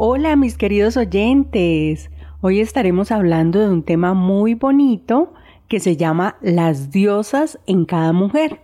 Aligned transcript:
Hola 0.00 0.36
mis 0.36 0.56
queridos 0.56 0.96
oyentes, 0.96 2.08
hoy 2.40 2.60
estaremos 2.60 3.10
hablando 3.10 3.58
de 3.58 3.68
un 3.68 3.82
tema 3.82 4.14
muy 4.14 4.54
bonito 4.54 5.32
que 5.66 5.80
se 5.80 5.96
llama 5.96 6.36
las 6.40 6.92
diosas 6.92 7.58
en 7.66 7.84
cada 7.84 8.12
mujer. 8.12 8.60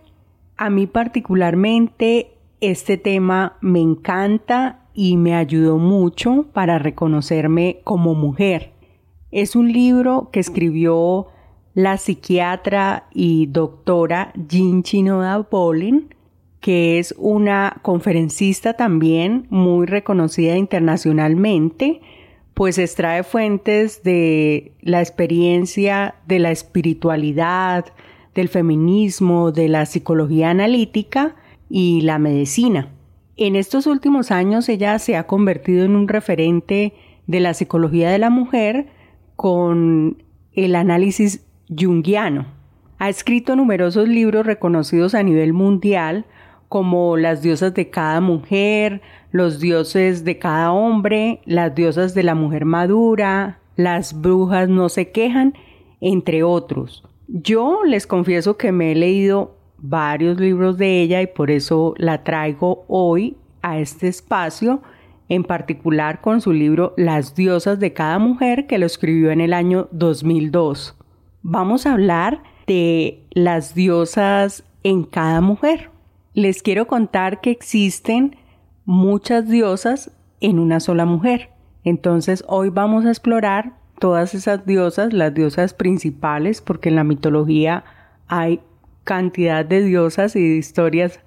A 0.55 0.69
mí 0.69 0.87
particularmente 0.87 2.37
este 2.61 2.95
tema 2.95 3.57
me 3.59 3.81
encanta 3.81 4.85
y 4.93 5.17
me 5.17 5.35
ayudó 5.35 5.77
mucho 5.77 6.45
para 6.53 6.79
reconocerme 6.79 7.81
como 7.83 8.15
mujer. 8.15 8.71
Es 9.29 9.57
un 9.57 9.73
libro 9.73 10.29
que 10.31 10.39
escribió 10.39 11.27
la 11.73 11.97
psiquiatra 11.97 13.09
y 13.13 13.47
doctora 13.47 14.31
Jean 14.47 14.83
Chinoda 14.83 15.39
Bolin 15.39 16.14
que 16.65 16.97
es 16.97 17.13
una 17.19 17.77
conferencista 17.83 18.73
también 18.73 19.45
muy 19.51 19.85
reconocida 19.85 20.57
internacionalmente, 20.57 22.01
pues 22.55 22.79
extrae 22.79 23.21
fuentes 23.21 24.01
de 24.01 24.71
la 24.81 24.99
experiencia 24.99 26.15
de 26.27 26.39
la 26.39 26.49
espiritualidad, 26.49 27.85
del 28.33 28.49
feminismo, 28.49 29.51
de 29.51 29.69
la 29.69 29.85
psicología 29.85 30.49
analítica 30.49 31.35
y 31.69 32.01
la 32.01 32.17
medicina. 32.17 32.89
En 33.37 33.55
estos 33.55 33.85
últimos 33.85 34.31
años 34.31 34.67
ella 34.67 34.97
se 34.97 35.17
ha 35.17 35.27
convertido 35.27 35.85
en 35.85 35.95
un 35.95 36.07
referente 36.07 36.95
de 37.27 37.41
la 37.41 37.53
psicología 37.53 38.09
de 38.09 38.17
la 38.17 38.31
mujer 38.31 38.87
con 39.35 40.23
el 40.53 40.75
análisis 40.75 41.45
junguiano. 41.69 42.47
Ha 42.97 43.09
escrito 43.09 43.55
numerosos 43.55 44.07
libros 44.07 44.47
reconocidos 44.47 45.13
a 45.13 45.21
nivel 45.21 45.53
mundial 45.53 46.25
como 46.69 47.17
las 47.17 47.41
diosas 47.41 47.73
de 47.73 47.89
cada 47.89 48.21
mujer, 48.21 49.01
los 49.31 49.59
dioses 49.59 50.23
de 50.23 50.39
cada 50.39 50.71
hombre, 50.71 51.41
las 51.45 51.75
diosas 51.75 52.13
de 52.13 52.23
la 52.23 52.35
mujer 52.35 52.65
madura, 52.65 53.59
las 53.75 54.19
brujas 54.21 54.69
no 54.69 54.89
se 54.89 55.11
quejan, 55.11 55.53
entre 56.01 56.43
otros. 56.43 57.03
Yo 57.27 57.83
les 57.83 58.07
confieso 58.07 58.57
que 58.57 58.71
me 58.71 58.91
he 58.91 58.95
leído 58.95 59.57
varios 59.77 60.39
libros 60.39 60.77
de 60.77 61.01
ella 61.01 61.21
y 61.21 61.27
por 61.27 61.51
eso 61.51 61.93
la 61.97 62.23
traigo 62.23 62.85
hoy 62.87 63.37
a 63.61 63.79
este 63.79 64.07
espacio, 64.07 64.81
en 65.27 65.43
particular 65.43 66.21
con 66.21 66.39
su 66.39 66.53
libro 66.53 66.93
Las 66.97 67.35
diosas 67.35 67.79
de 67.79 67.93
cada 67.93 68.19
mujer 68.19 68.67
que 68.67 68.77
lo 68.77 68.85
escribió 68.85 69.31
en 69.31 69.41
el 69.41 69.53
año 69.53 69.87
2002. 69.91 70.95
Vamos 71.41 71.85
a 71.85 71.93
hablar 71.93 72.43
de 72.67 73.23
las 73.31 73.73
diosas 73.75 74.63
en 74.83 75.03
cada 75.03 75.41
mujer 75.41 75.94
les 76.35 76.61
quiero 76.61 76.85
contar 76.85 77.39
que 77.39 77.49
existen 77.49 78.35
muchas 78.83 79.47
diosas 79.47 80.11
en 80.41 80.59
una 80.59 80.81
sola 80.81 81.05
mujer. 81.05 81.49
Entonces 81.85 82.43
hoy 82.47 82.69
vamos 82.69 83.05
a 83.05 83.09
explorar 83.09 83.77
todas 83.99 84.35
esas 84.35 84.65
diosas, 84.65 85.13
las 85.13 85.33
diosas 85.33 85.73
principales, 85.73 86.61
porque 86.61 86.89
en 86.89 86.97
la 86.97 87.05
mitología 87.05 87.85
hay 88.27 88.59
cantidad 89.05 89.63
de 89.63 89.81
diosas 89.81 90.35
y 90.35 90.41
de 90.41 90.57
historias 90.57 91.21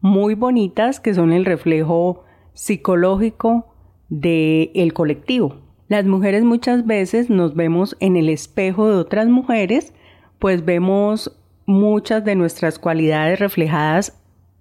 muy 0.00 0.34
bonitas 0.34 0.98
que 0.98 1.14
son 1.14 1.32
el 1.32 1.44
reflejo 1.44 2.24
psicológico 2.52 3.72
del 4.08 4.72
el 4.74 4.92
colectivo. 4.92 5.54
Las 5.86 6.04
mujeres 6.04 6.42
muchas 6.42 6.84
veces 6.84 7.30
nos 7.30 7.54
vemos 7.54 7.96
en 8.00 8.16
el 8.16 8.28
espejo 8.28 8.88
de 8.88 8.96
otras 8.96 9.28
mujeres, 9.28 9.94
pues 10.40 10.64
vemos 10.64 11.38
muchas 11.64 12.24
de 12.24 12.34
nuestras 12.34 12.78
cualidades 12.78 13.38
reflejadas 13.38 14.17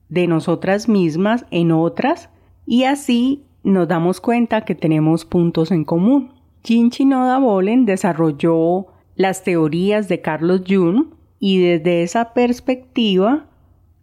de 0.10 0.28
nosotras 0.28 0.88
mismas 0.88 1.46
en 1.52 1.72
otras 1.72 2.30
y 2.66 2.84
así 2.84 3.44
nos 3.64 3.88
damos 3.88 4.22
cuenta 4.22 4.62
que 4.62 4.76
tenemos 4.76 5.26
puntos 5.26 5.72
en 5.72 5.84
común. 5.84 6.34
Jean 6.64 6.90
Chinoda 6.90 7.40
Bolen 7.40 7.86
desarrolló 7.86 8.88
las 9.16 9.44
teorías 9.44 10.08
de 10.08 10.22
Carlos 10.22 10.62
Jung 10.68 11.08
y 11.40 11.60
desde 11.60 12.04
esa 12.04 12.34
perspectiva 12.34 13.48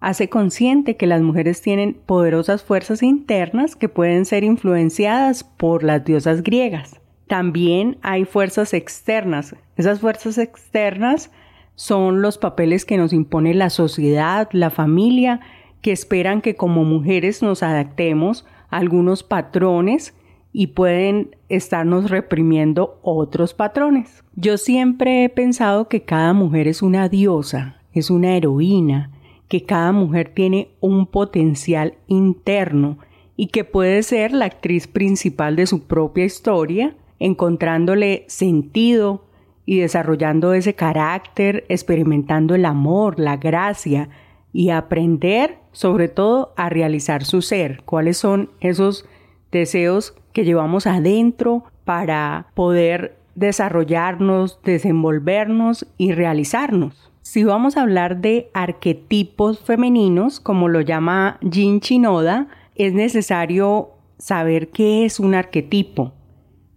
hace 0.00 0.28
consciente 0.28 0.96
que 0.96 1.06
las 1.06 1.22
mujeres 1.22 1.62
tienen 1.62 1.94
poderosas 1.94 2.62
fuerzas 2.62 3.02
internas 3.02 3.74
que 3.74 3.88
pueden 3.88 4.26
ser 4.26 4.44
influenciadas 4.44 5.44
por 5.44 5.82
las 5.82 6.04
diosas 6.04 6.42
griegas. 6.42 7.00
También 7.26 7.96
hay 8.02 8.26
fuerzas 8.26 8.74
externas. 8.74 9.56
Esas 9.76 10.00
fuerzas 10.00 10.36
externas 10.36 11.30
son 11.74 12.20
los 12.20 12.38
papeles 12.38 12.84
que 12.84 12.98
nos 12.98 13.12
impone 13.12 13.54
la 13.54 13.70
sociedad, 13.70 14.48
la 14.52 14.70
familia 14.70 15.40
que 15.84 15.92
esperan 15.92 16.40
que 16.40 16.56
como 16.56 16.82
mujeres 16.82 17.42
nos 17.42 17.62
adaptemos 17.62 18.46
a 18.70 18.78
algunos 18.78 19.22
patrones 19.22 20.14
y 20.50 20.68
pueden 20.68 21.36
estarnos 21.50 22.08
reprimiendo 22.08 22.98
otros 23.02 23.52
patrones. 23.52 24.24
Yo 24.34 24.56
siempre 24.56 25.24
he 25.24 25.28
pensado 25.28 25.88
que 25.90 26.00
cada 26.00 26.32
mujer 26.32 26.68
es 26.68 26.80
una 26.80 27.10
diosa, 27.10 27.82
es 27.92 28.08
una 28.08 28.34
heroína, 28.34 29.10
que 29.46 29.64
cada 29.64 29.92
mujer 29.92 30.32
tiene 30.34 30.70
un 30.80 31.04
potencial 31.04 31.98
interno 32.06 32.96
y 33.36 33.48
que 33.48 33.64
puede 33.64 34.02
ser 34.04 34.32
la 34.32 34.46
actriz 34.46 34.86
principal 34.86 35.54
de 35.54 35.66
su 35.66 35.82
propia 35.82 36.24
historia, 36.24 36.96
encontrándole 37.18 38.24
sentido 38.26 39.26
y 39.66 39.80
desarrollando 39.80 40.54
ese 40.54 40.74
carácter, 40.74 41.66
experimentando 41.68 42.54
el 42.54 42.64
amor, 42.64 43.20
la 43.20 43.36
gracia, 43.36 44.08
y 44.50 44.70
aprender 44.70 45.58
sobre 45.74 46.08
todo 46.08 46.54
a 46.56 46.70
realizar 46.70 47.24
su 47.24 47.42
ser, 47.42 47.82
cuáles 47.84 48.16
son 48.16 48.48
esos 48.60 49.04
deseos 49.52 50.14
que 50.32 50.44
llevamos 50.44 50.86
adentro 50.86 51.64
para 51.84 52.46
poder 52.54 53.18
desarrollarnos, 53.34 54.60
desenvolvernos 54.64 55.86
y 55.98 56.12
realizarnos. 56.12 57.10
Si 57.20 57.44
vamos 57.44 57.76
a 57.76 57.82
hablar 57.82 58.20
de 58.20 58.50
arquetipos 58.54 59.60
femeninos, 59.60 60.40
como 60.40 60.68
lo 60.68 60.80
llama 60.80 61.38
Jean 61.42 61.80
Chinoda, 61.80 62.48
es 62.74 62.94
necesario 62.94 63.90
saber 64.18 64.68
qué 64.68 65.04
es 65.04 65.20
un 65.20 65.34
arquetipo. 65.34 66.12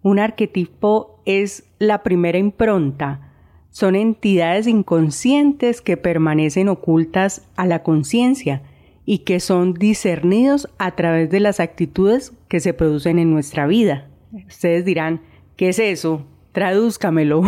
Un 0.02 0.18
arquetipo 0.18 1.20
es 1.24 1.64
la 1.78 2.02
primera 2.02 2.38
impronta, 2.38 3.28
son 3.70 3.94
entidades 3.94 4.66
inconscientes 4.66 5.80
que 5.80 5.96
permanecen 5.96 6.68
ocultas 6.68 7.46
a 7.56 7.66
la 7.66 7.82
conciencia 7.84 8.62
y 9.10 9.20
que 9.20 9.40
son 9.40 9.72
discernidos 9.72 10.68
a 10.76 10.90
través 10.90 11.30
de 11.30 11.40
las 11.40 11.60
actitudes 11.60 12.34
que 12.46 12.60
se 12.60 12.74
producen 12.74 13.18
en 13.18 13.30
nuestra 13.30 13.66
vida. 13.66 14.06
Ustedes 14.46 14.84
dirán, 14.84 15.22
¿qué 15.56 15.70
es 15.70 15.78
eso? 15.78 16.26
Tradúzcamelo. 16.52 17.40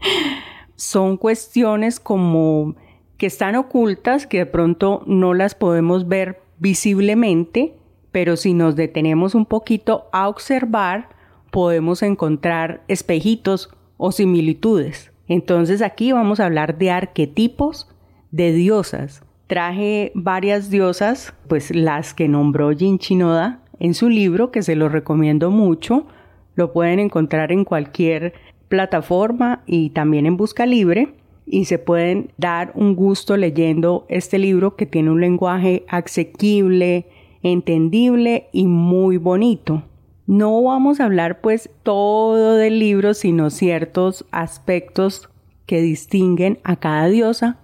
son 0.76 1.16
cuestiones 1.16 1.98
como 1.98 2.76
que 3.16 3.26
están 3.26 3.56
ocultas, 3.56 4.28
que 4.28 4.38
de 4.38 4.46
pronto 4.46 5.02
no 5.06 5.34
las 5.34 5.56
podemos 5.56 6.06
ver 6.06 6.40
visiblemente, 6.60 7.74
pero 8.12 8.36
si 8.36 8.54
nos 8.54 8.76
detenemos 8.76 9.34
un 9.34 9.46
poquito 9.46 10.04
a 10.12 10.28
observar, 10.28 11.08
podemos 11.50 12.00
encontrar 12.04 12.84
espejitos 12.86 13.70
o 13.96 14.12
similitudes. 14.12 15.10
Entonces 15.26 15.82
aquí 15.82 16.12
vamos 16.12 16.38
a 16.38 16.46
hablar 16.46 16.78
de 16.78 16.92
arquetipos 16.92 17.88
de 18.30 18.52
diosas. 18.52 19.24
Traje 19.50 20.12
varias 20.14 20.70
diosas, 20.70 21.34
pues 21.48 21.74
las 21.74 22.14
que 22.14 22.28
nombró 22.28 22.70
Jin 22.70 23.00
Chinoda 23.00 23.58
en 23.80 23.94
su 23.94 24.08
libro, 24.08 24.52
que 24.52 24.62
se 24.62 24.76
lo 24.76 24.88
recomiendo 24.88 25.50
mucho. 25.50 26.06
Lo 26.54 26.72
pueden 26.72 27.00
encontrar 27.00 27.50
en 27.50 27.64
cualquier 27.64 28.32
plataforma 28.68 29.64
y 29.66 29.90
también 29.90 30.26
en 30.26 30.36
Busca 30.36 30.66
Libre. 30.66 31.16
Y 31.46 31.64
se 31.64 31.80
pueden 31.80 32.30
dar 32.36 32.70
un 32.76 32.94
gusto 32.94 33.36
leyendo 33.36 34.06
este 34.08 34.38
libro 34.38 34.76
que 34.76 34.86
tiene 34.86 35.10
un 35.10 35.20
lenguaje 35.20 35.84
asequible, 35.88 37.08
entendible 37.42 38.46
y 38.52 38.68
muy 38.68 39.16
bonito. 39.16 39.82
No 40.28 40.62
vamos 40.62 41.00
a 41.00 41.06
hablar 41.06 41.40
pues 41.40 41.70
todo 41.82 42.54
del 42.54 42.78
libro, 42.78 43.14
sino 43.14 43.50
ciertos 43.50 44.24
aspectos 44.30 45.28
que 45.66 45.82
distinguen 45.82 46.60
a 46.62 46.76
cada 46.76 47.08
diosa 47.08 47.58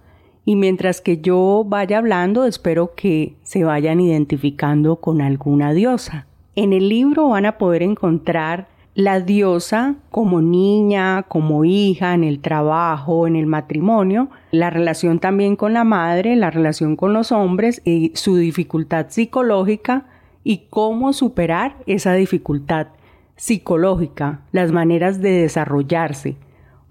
y 0.46 0.54
mientras 0.54 1.02
que 1.02 1.19
yo 1.19 1.64
vaya 1.66 1.98
hablando 1.98 2.46
espero 2.46 2.94
que 2.94 3.34
se 3.43 3.64
vayan 3.64 4.00
identificando 4.00 4.96
con 4.96 5.20
alguna 5.20 5.75
diosa. 5.75 6.26
En 6.54 6.72
el 6.72 6.88
libro 6.88 7.28
van 7.28 7.44
a 7.44 7.58
poder 7.58 7.82
encontrar 7.82 8.69
la 8.94 9.20
diosa 9.20 9.96
como 10.08 10.40
niña, 10.40 11.25
como 11.25 11.66
hija, 11.66 12.14
en 12.14 12.25
el 12.25 12.38
trabajo, 12.38 13.26
en 13.26 13.37
el 13.37 13.46
matrimonio, 13.46 14.31
la 14.52 14.70
relación 14.70 15.19
también 15.19 15.56
con 15.56 15.75
la 15.75 15.84
madre, 15.84 16.34
la 16.37 16.50
relación 16.50 16.96
con 16.96 17.12
los 17.12 17.32
hombres 17.32 17.82
y 17.84 18.12
su 18.14 18.37
dificultad 18.37 19.06
psicológica 19.10 20.06
y 20.44 20.62
cómo 20.70 21.12
superar 21.12 21.76
esa 21.87 22.14
dificultad 22.14 22.87
psicológica, 23.34 24.40
las 24.52 24.72
maneras 24.72 25.20
de 25.20 25.32
desarrollarse, 25.32 26.37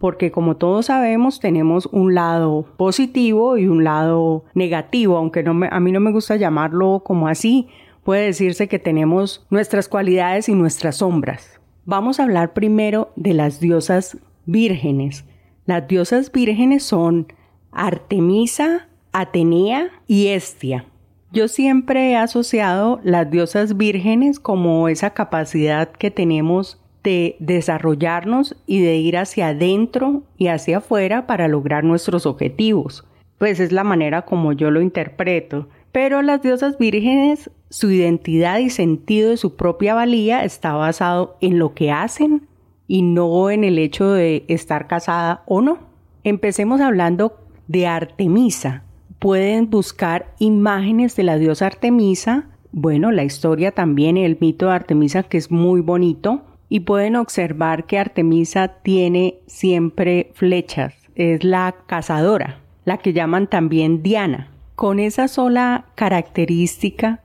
porque 0.05 0.29
como 0.29 0.55
todos 0.55 0.85
sabemos 0.85 1.39
tenemos 1.39 1.87
un 1.87 2.13
lado 2.13 2.67
positivo 2.77 3.57
y 3.57 3.65
un 3.65 3.83
lado 3.83 4.45
negativo, 4.53 5.17
aunque 5.17 5.41
no 5.41 5.59
a 5.67 5.79
mí 5.79 5.91
no 5.91 5.99
me 5.99 6.11
gusta 6.11 6.35
llamarlo 6.35 7.01
como 7.03 7.27
así, 7.27 7.69
puede 8.03 8.25
decirse 8.25 8.67
que 8.67 8.77
tenemos 8.77 9.47
nuestras 9.49 9.89
cualidades 9.89 10.47
y 10.47 10.53
nuestras 10.53 10.97
sombras. 10.97 11.59
Vamos 11.85 12.19
a 12.19 12.23
hablar 12.25 12.53
primero 12.53 13.13
de 13.15 13.33
las 13.33 13.59
diosas 13.59 14.19
vírgenes. 14.45 15.25
Las 15.65 15.87
diosas 15.87 16.31
vírgenes 16.31 16.83
son 16.83 17.33
Artemisa, 17.71 18.87
Atenea 19.11 19.89
y 20.05 20.27
Estia. 20.27 20.85
Yo 21.31 21.47
siempre 21.47 22.11
he 22.11 22.15
asociado 22.15 22.99
las 23.03 23.31
diosas 23.31 23.75
vírgenes 23.75 24.39
como 24.39 24.87
esa 24.87 25.15
capacidad 25.15 25.89
que 25.89 26.11
tenemos 26.11 26.79
de 27.05 27.35
desarrollarnos 27.39 28.57
y 28.65 28.81
de 28.81 28.97
ir 28.97 29.15
hacia 29.15 29.49
adentro 29.49 30.23
y 30.37 30.47
hacia 30.47 30.77
afuera 30.77 31.27
para 31.27 31.47
lograr 31.47 31.83
nuestros 31.83 32.25
objetivos. 32.25 33.05
Pues 33.37 33.59
es 33.59 33.71
la 33.71 33.83
manera 33.83 34.23
como 34.23 34.51
yo 34.51 34.71
lo 34.71 34.81
interpreto. 34.81 35.69
Pero 35.91 36.21
las 36.21 36.41
diosas 36.41 36.77
vírgenes, 36.77 37.51
su 37.69 37.91
identidad 37.91 38.57
y 38.57 38.69
sentido 38.69 39.29
de 39.29 39.37
su 39.37 39.55
propia 39.55 39.93
valía 39.93 40.43
está 40.43 40.73
basado 40.73 41.37
en 41.39 41.59
lo 41.59 41.73
que 41.73 41.91
hacen 41.91 42.47
y 42.87 43.03
no 43.03 43.49
en 43.49 43.63
el 43.63 43.77
hecho 43.77 44.11
de 44.11 44.43
estar 44.47 44.87
casada 44.87 45.43
o 45.45 45.61
no. 45.61 45.77
Empecemos 46.23 46.81
hablando 46.81 47.37
de 47.67 47.87
Artemisa. 47.87 48.83
Pueden 49.19 49.69
buscar 49.69 50.33
imágenes 50.39 51.15
de 51.15 51.23
la 51.23 51.37
diosa 51.37 51.67
Artemisa. 51.67 52.49
Bueno, 52.71 53.11
la 53.11 53.23
historia 53.23 53.71
también, 53.71 54.17
el 54.17 54.37
mito 54.41 54.65
de 54.65 54.73
Artemisa 54.73 55.23
que 55.23 55.37
es 55.37 55.51
muy 55.51 55.81
bonito 55.81 56.41
y 56.69 56.81
pueden 56.81 57.15
observar 57.15 57.85
que 57.85 58.00
Artemisa 58.00 58.67
tiene 58.81 59.39
siempre 59.47 60.31
flechas, 60.33 60.94
es 61.15 61.44
la 61.44 61.75
cazadora, 61.85 62.59
la 62.83 62.97
que 62.97 63.13
llaman 63.13 63.47
también 63.47 64.03
Diana. 64.03 64.51
Con 64.75 65.00
esa 65.00 65.27
sola 65.27 65.85
característica 65.95 67.21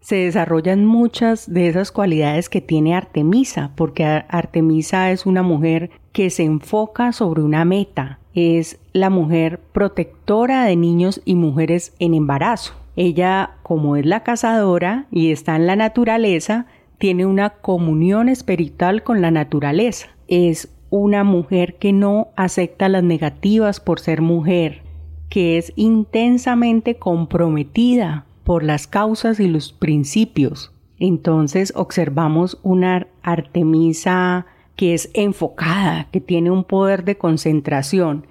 se 0.00 0.16
desarrollan 0.16 0.84
muchas 0.84 1.52
de 1.52 1.68
esas 1.68 1.92
cualidades 1.92 2.48
que 2.48 2.60
tiene 2.60 2.94
Artemisa, 2.94 3.72
porque 3.76 4.04
Artemisa 4.04 5.10
es 5.10 5.26
una 5.26 5.42
mujer 5.42 5.90
que 6.12 6.30
se 6.30 6.44
enfoca 6.44 7.12
sobre 7.12 7.42
una 7.42 7.64
meta, 7.64 8.18
es 8.34 8.78
la 8.92 9.10
mujer 9.10 9.60
protectora 9.72 10.64
de 10.64 10.76
niños 10.76 11.20
y 11.24 11.34
mujeres 11.34 11.94
en 11.98 12.14
embarazo. 12.14 12.74
Ella, 12.96 13.50
como 13.62 13.96
es 13.96 14.06
la 14.06 14.24
cazadora 14.24 15.06
y 15.10 15.30
está 15.30 15.56
en 15.56 15.66
la 15.66 15.76
naturaleza, 15.76 16.66
tiene 16.98 17.26
una 17.26 17.50
comunión 17.50 18.28
espiritual 18.28 19.02
con 19.02 19.22
la 19.22 19.30
naturaleza. 19.30 20.08
Es 20.26 20.68
una 20.90 21.24
mujer 21.24 21.76
que 21.76 21.92
no 21.92 22.28
acepta 22.36 22.88
las 22.88 23.02
negativas 23.02 23.80
por 23.80 24.00
ser 24.00 24.20
mujer, 24.20 24.82
que 25.28 25.58
es 25.58 25.72
intensamente 25.76 26.96
comprometida 26.96 28.26
por 28.44 28.62
las 28.62 28.86
causas 28.86 29.40
y 29.40 29.48
los 29.48 29.72
principios. 29.72 30.72
Entonces 30.98 31.72
observamos 31.76 32.58
una 32.62 33.06
Artemisa 33.22 34.46
que 34.74 34.94
es 34.94 35.10
enfocada, 35.14 36.08
que 36.10 36.20
tiene 36.20 36.50
un 36.50 36.64
poder 36.64 37.04
de 37.04 37.18
concentración. 37.18 38.26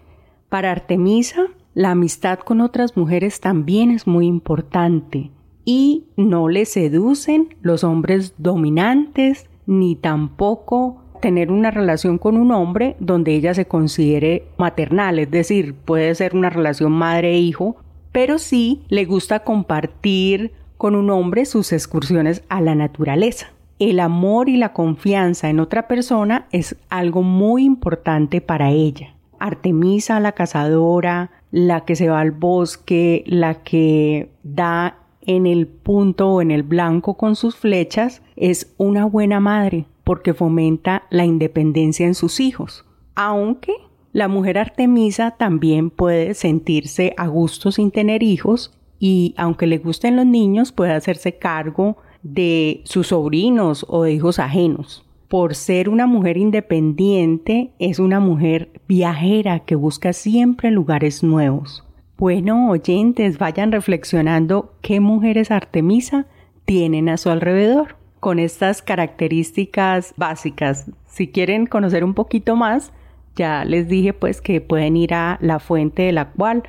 Para 0.50 0.72
Artemisa, 0.72 1.48
la 1.74 1.92
amistad 1.92 2.40
con 2.40 2.62
otras 2.62 2.98
mujeres 2.98 3.40
también 3.40 3.92
es 3.92 4.08
muy 4.08 4.25
importante 4.25 5.30
y 5.68 6.06
no 6.16 6.48
le 6.48 6.66
seducen 6.66 7.50
los 7.62 7.84
hombres 7.84 8.34
dominantes 8.38 9.48
ni 9.66 9.98
tampoco 9.98 11.02
tener 11.22 11.52
una 11.52 11.72
relación 11.72 12.19
con 12.19 12.38
un 12.38 12.54
hombre 12.54 12.96
donde 13.02 13.36
ella 13.36 13.54
se 13.54 13.66
considere 13.66 14.46
maternal, 14.58 15.19
es 15.19 15.30
decir, 15.30 15.74
puede 15.74 16.16
ser 16.16 16.36
una 16.36 16.50
relación 16.50 16.94
madre-hijo, 16.94 17.75
pero 18.14 18.40
sí 18.40 18.81
le 18.88 19.04
gusta 19.04 19.42
compartir 19.42 20.54
con 20.78 20.96
un 20.96 21.10
hombre 21.10 21.46
sus 21.46 21.74
excursiones 21.74 22.44
a 22.48 22.62
la 22.62 22.74
naturaleza. 22.74 23.48
El 23.78 24.00
amor 24.00 24.48
y 24.48 24.56
la 24.56 24.72
confianza 24.72 25.50
en 25.50 25.60
otra 25.60 25.90
persona 25.90 26.48
es 26.54 26.78
algo 26.88 27.24
muy 27.24 27.66
importante 27.66 28.40
para 28.40 28.72
ella. 28.72 29.16
Artemisa, 29.38 30.22
la 30.22 30.31
cazadora, 30.31 31.31
la 31.52 31.84
que 31.84 31.98
se 31.98 32.08
va 32.08 32.22
al 32.22 32.31
bosque, 32.31 33.25
la 33.28 33.56
que 33.64 34.31
da 34.44 35.00
en 35.27 35.45
el 35.45 35.68
punto 35.68 36.29
o 36.29 36.41
en 36.41 36.50
el 36.50 36.63
blanco 36.63 37.15
con 37.15 37.35
sus 37.35 37.56
flechas 37.56 38.24
es 38.35 38.74
una 38.77 39.06
buena 39.06 39.39
madre 39.39 39.85
porque 40.03 40.33
fomenta 40.33 41.03
la 41.09 41.25
independencia 41.25 42.07
en 42.07 42.15
sus 42.15 42.39
hijos. 42.39 42.85
Aunque 43.13 43.74
la 44.13 44.27
mujer 44.27 44.57
Artemisa 44.57 45.31
también 45.31 45.89
puede 45.89 46.33
sentirse 46.33 47.13
a 47.18 47.27
gusto 47.27 47.71
sin 47.71 47.91
tener 47.91 48.24
hijos 48.24 48.74
y 49.00 49.35
aunque 49.38 49.68
le 49.68 49.77
gusten 49.77 50.15
los 50.15 50.25
niños 50.25 50.71
puede 50.71 50.94
hacerse 50.94 51.38
cargo 51.38 51.97
de 52.23 52.81
sus 52.85 53.07
sobrinos 53.07 53.85
o 53.89 54.03
de 54.03 54.13
hijos 54.13 54.39
ajenos. 54.39 55.06
Por 55.27 55.56
ser 55.56 55.89
una 55.89 56.07
mujer 56.07 56.38
independiente, 56.38 57.73
es 57.80 58.00
una 58.00 58.21
mujer 58.21 58.71
viajera 58.88 59.59
que 59.59 59.75
busca 59.75 60.13
siempre 60.13 60.71
lugares 60.71 61.21
nuevos. 61.21 61.83
Bueno, 62.18 62.72
oyentes, 62.72 63.38
vayan 63.38 63.72
reflexionando 63.72 64.74
qué 64.81 65.00
mujeres 65.00 65.52
Artemisa 65.52 66.25
tienen 66.66 67.10
a 67.10 67.18
su 67.18 67.30
alrededor 67.30 67.96
con 68.19 68.40
estas 68.40 68.81
características 68.81 70.16
básicas. 70.18 70.90
Si 71.06 71.28
quieren 71.28 71.68
conocer 71.68 72.04
un 72.04 72.16
poquito 72.16 72.56
más, 72.56 72.92
ya 73.36 73.66
les 73.66 73.88
dije 73.88 74.14
pues 74.14 74.42
que 74.42 74.62
pueden 74.62 74.98
ir 74.98 75.14
a 75.14 75.38
la 75.42 75.60
fuente 75.60 76.02
de 76.02 76.12
la 76.12 76.31
cual 76.31 76.64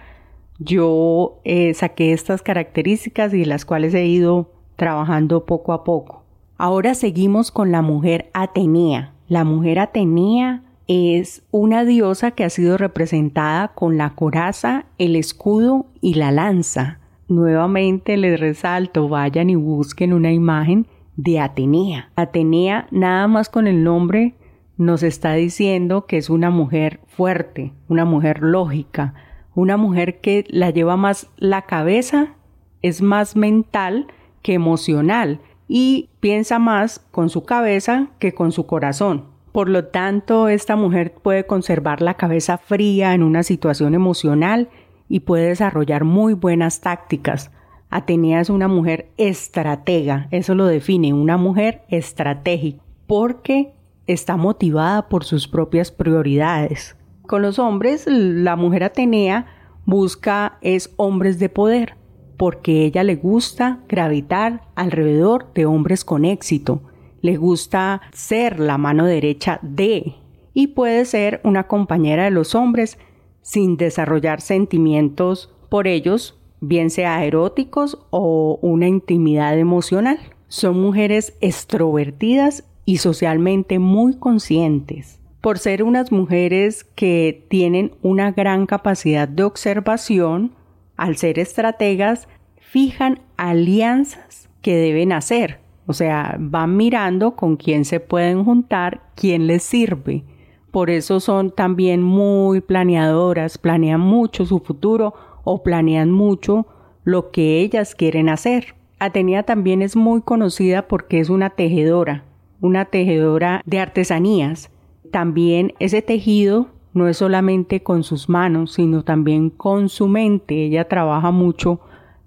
yo 0.58 1.40
eh, 1.44 1.72
saqué 1.72 2.12
estas 2.12 2.42
características 2.42 3.32
y 3.32 3.46
las 3.46 3.64
cuales 3.64 3.94
he 3.94 4.04
ido 4.04 4.52
trabajando 4.76 5.46
poco 5.46 5.72
a 5.72 5.82
poco. 5.82 6.24
Ahora 6.58 6.94
seguimos 6.94 7.50
con 7.50 7.72
la 7.72 7.80
mujer 7.80 8.28
Atenea. 8.34 9.14
La 9.28 9.44
mujer 9.44 9.78
Atenea 9.78 10.62
es 10.88 11.42
una 11.50 11.84
diosa 11.84 12.30
que 12.30 12.44
ha 12.44 12.50
sido 12.50 12.78
representada 12.78 13.68
con 13.68 13.98
la 13.98 14.14
coraza, 14.14 14.86
el 14.96 15.16
escudo 15.16 15.86
y 16.00 16.14
la 16.14 16.32
lanza. 16.32 16.98
Nuevamente 17.28 18.16
les 18.16 18.40
resalto, 18.40 19.06
vayan 19.06 19.50
y 19.50 19.54
busquen 19.54 20.14
una 20.14 20.32
imagen 20.32 20.86
de 21.16 21.40
Atenea. 21.40 22.10
Atenea, 22.16 22.88
nada 22.90 23.28
más 23.28 23.50
con 23.50 23.66
el 23.66 23.84
nombre, 23.84 24.34
nos 24.78 25.02
está 25.02 25.34
diciendo 25.34 26.06
que 26.06 26.16
es 26.16 26.30
una 26.30 26.50
mujer 26.50 27.00
fuerte, 27.06 27.74
una 27.88 28.06
mujer 28.06 28.42
lógica, 28.42 29.12
una 29.54 29.76
mujer 29.76 30.20
que 30.22 30.46
la 30.48 30.70
lleva 30.70 30.96
más 30.96 31.28
la 31.36 31.62
cabeza, 31.62 32.34
es 32.80 33.02
más 33.02 33.36
mental 33.36 34.06
que 34.40 34.54
emocional 34.54 35.40
y 35.66 36.08
piensa 36.20 36.58
más 36.58 37.00
con 37.10 37.28
su 37.28 37.44
cabeza 37.44 38.08
que 38.20 38.32
con 38.32 38.52
su 38.52 38.66
corazón. 38.66 39.37
Por 39.58 39.68
lo 39.68 39.86
tanto, 39.86 40.46
esta 40.46 40.76
mujer 40.76 41.14
puede 41.14 41.44
conservar 41.44 42.00
la 42.00 42.14
cabeza 42.14 42.58
fría 42.58 43.12
en 43.12 43.24
una 43.24 43.42
situación 43.42 43.92
emocional 43.96 44.68
y 45.08 45.18
puede 45.18 45.48
desarrollar 45.48 46.04
muy 46.04 46.34
buenas 46.34 46.80
tácticas. 46.80 47.50
Atenea 47.90 48.40
es 48.40 48.50
una 48.50 48.68
mujer 48.68 49.10
estratega, 49.16 50.28
eso 50.30 50.54
lo 50.54 50.64
define, 50.66 51.12
una 51.12 51.36
mujer 51.38 51.82
estratégica, 51.88 52.84
porque 53.08 53.74
está 54.06 54.36
motivada 54.36 55.08
por 55.08 55.24
sus 55.24 55.48
propias 55.48 55.90
prioridades. 55.90 56.96
Con 57.26 57.42
los 57.42 57.58
hombres, 57.58 58.06
la 58.06 58.54
mujer 58.54 58.84
Atenea 58.84 59.46
busca 59.84 60.58
es 60.60 60.94
hombres 60.94 61.40
de 61.40 61.48
poder, 61.48 61.96
porque 62.36 62.84
ella 62.84 63.02
le 63.02 63.16
gusta 63.16 63.80
gravitar 63.88 64.68
alrededor 64.76 65.52
de 65.52 65.66
hombres 65.66 66.04
con 66.04 66.24
éxito 66.24 66.80
le 67.20 67.36
gusta 67.36 68.00
ser 68.12 68.60
la 68.60 68.78
mano 68.78 69.06
derecha 69.06 69.58
de 69.62 70.14
y 70.54 70.68
puede 70.68 71.04
ser 71.04 71.40
una 71.44 71.68
compañera 71.68 72.24
de 72.24 72.30
los 72.30 72.54
hombres 72.54 72.98
sin 73.42 73.76
desarrollar 73.76 74.40
sentimientos 74.40 75.54
por 75.68 75.86
ellos, 75.86 76.38
bien 76.60 76.90
sea 76.90 77.24
eróticos 77.24 77.98
o 78.10 78.58
una 78.60 78.88
intimidad 78.88 79.58
emocional. 79.58 80.18
Son 80.48 80.80
mujeres 80.80 81.36
extrovertidas 81.40 82.64
y 82.84 82.98
socialmente 82.98 83.78
muy 83.78 84.16
conscientes. 84.16 85.20
Por 85.40 85.58
ser 85.58 85.82
unas 85.82 86.10
mujeres 86.10 86.84
que 86.84 87.46
tienen 87.48 87.92
una 88.02 88.32
gran 88.32 88.66
capacidad 88.66 89.28
de 89.28 89.44
observación, 89.44 90.52
al 90.96 91.16
ser 91.16 91.38
estrategas, 91.38 92.28
fijan 92.58 93.20
alianzas 93.36 94.48
que 94.62 94.74
deben 94.76 95.12
hacer. 95.12 95.60
O 95.88 95.94
sea, 95.94 96.36
van 96.38 96.76
mirando 96.76 97.34
con 97.34 97.56
quién 97.56 97.86
se 97.86 97.98
pueden 97.98 98.44
juntar, 98.44 99.00
quién 99.14 99.46
les 99.46 99.62
sirve. 99.62 100.22
Por 100.70 100.90
eso 100.90 101.18
son 101.18 101.50
también 101.50 102.02
muy 102.02 102.60
planeadoras, 102.60 103.56
planean 103.56 104.00
mucho 104.00 104.44
su 104.44 104.58
futuro 104.58 105.14
o 105.44 105.62
planean 105.62 106.10
mucho 106.10 106.66
lo 107.04 107.30
que 107.30 107.60
ellas 107.60 107.94
quieren 107.94 108.28
hacer. 108.28 108.74
Atenea 108.98 109.44
también 109.44 109.80
es 109.80 109.96
muy 109.96 110.20
conocida 110.20 110.88
porque 110.88 111.20
es 111.20 111.30
una 111.30 111.48
tejedora, 111.48 112.24
una 112.60 112.84
tejedora 112.84 113.62
de 113.64 113.80
artesanías. 113.80 114.70
También 115.10 115.72
ese 115.78 116.02
tejido 116.02 116.66
no 116.92 117.08
es 117.08 117.16
solamente 117.16 117.82
con 117.82 118.02
sus 118.02 118.28
manos, 118.28 118.74
sino 118.74 119.04
también 119.04 119.48
con 119.48 119.88
su 119.88 120.06
mente. 120.06 120.66
Ella 120.66 120.86
trabaja 120.86 121.30
mucho 121.30 121.80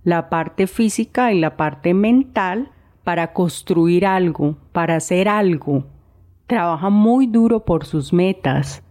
la 0.03 0.29
parte 0.31 0.65
física 0.65 1.31
y 1.31 1.39
la 1.39 1.57
parte 1.57 1.93
mental 1.93 2.71
para 3.11 3.33
construir 3.33 4.05
algo, 4.05 4.55
para 4.71 4.95
hacer 4.95 5.27
algo. 5.27 5.83
Trabaja 6.47 6.89
muy 6.89 7.27
duro 7.27 7.65
por 7.65 7.83
sus 7.85 8.13
metas. 8.13 8.83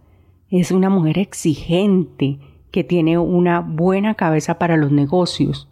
Es 0.51 0.71
una 0.71 0.91
mujer 0.91 1.17
exigente 1.17 2.37
que 2.69 2.83
tiene 2.83 3.17
una 3.17 3.61
buena 3.61 4.13
cabeza 4.13 4.59
para 4.59 4.77
los 4.77 4.91
negocios 4.91 5.67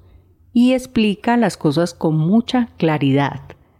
y 0.51 0.73
explica 0.73 1.37
las 1.37 1.57
cosas 1.57 1.93
con 1.93 2.17
mucha 2.17 2.69
claridad. 2.77 3.39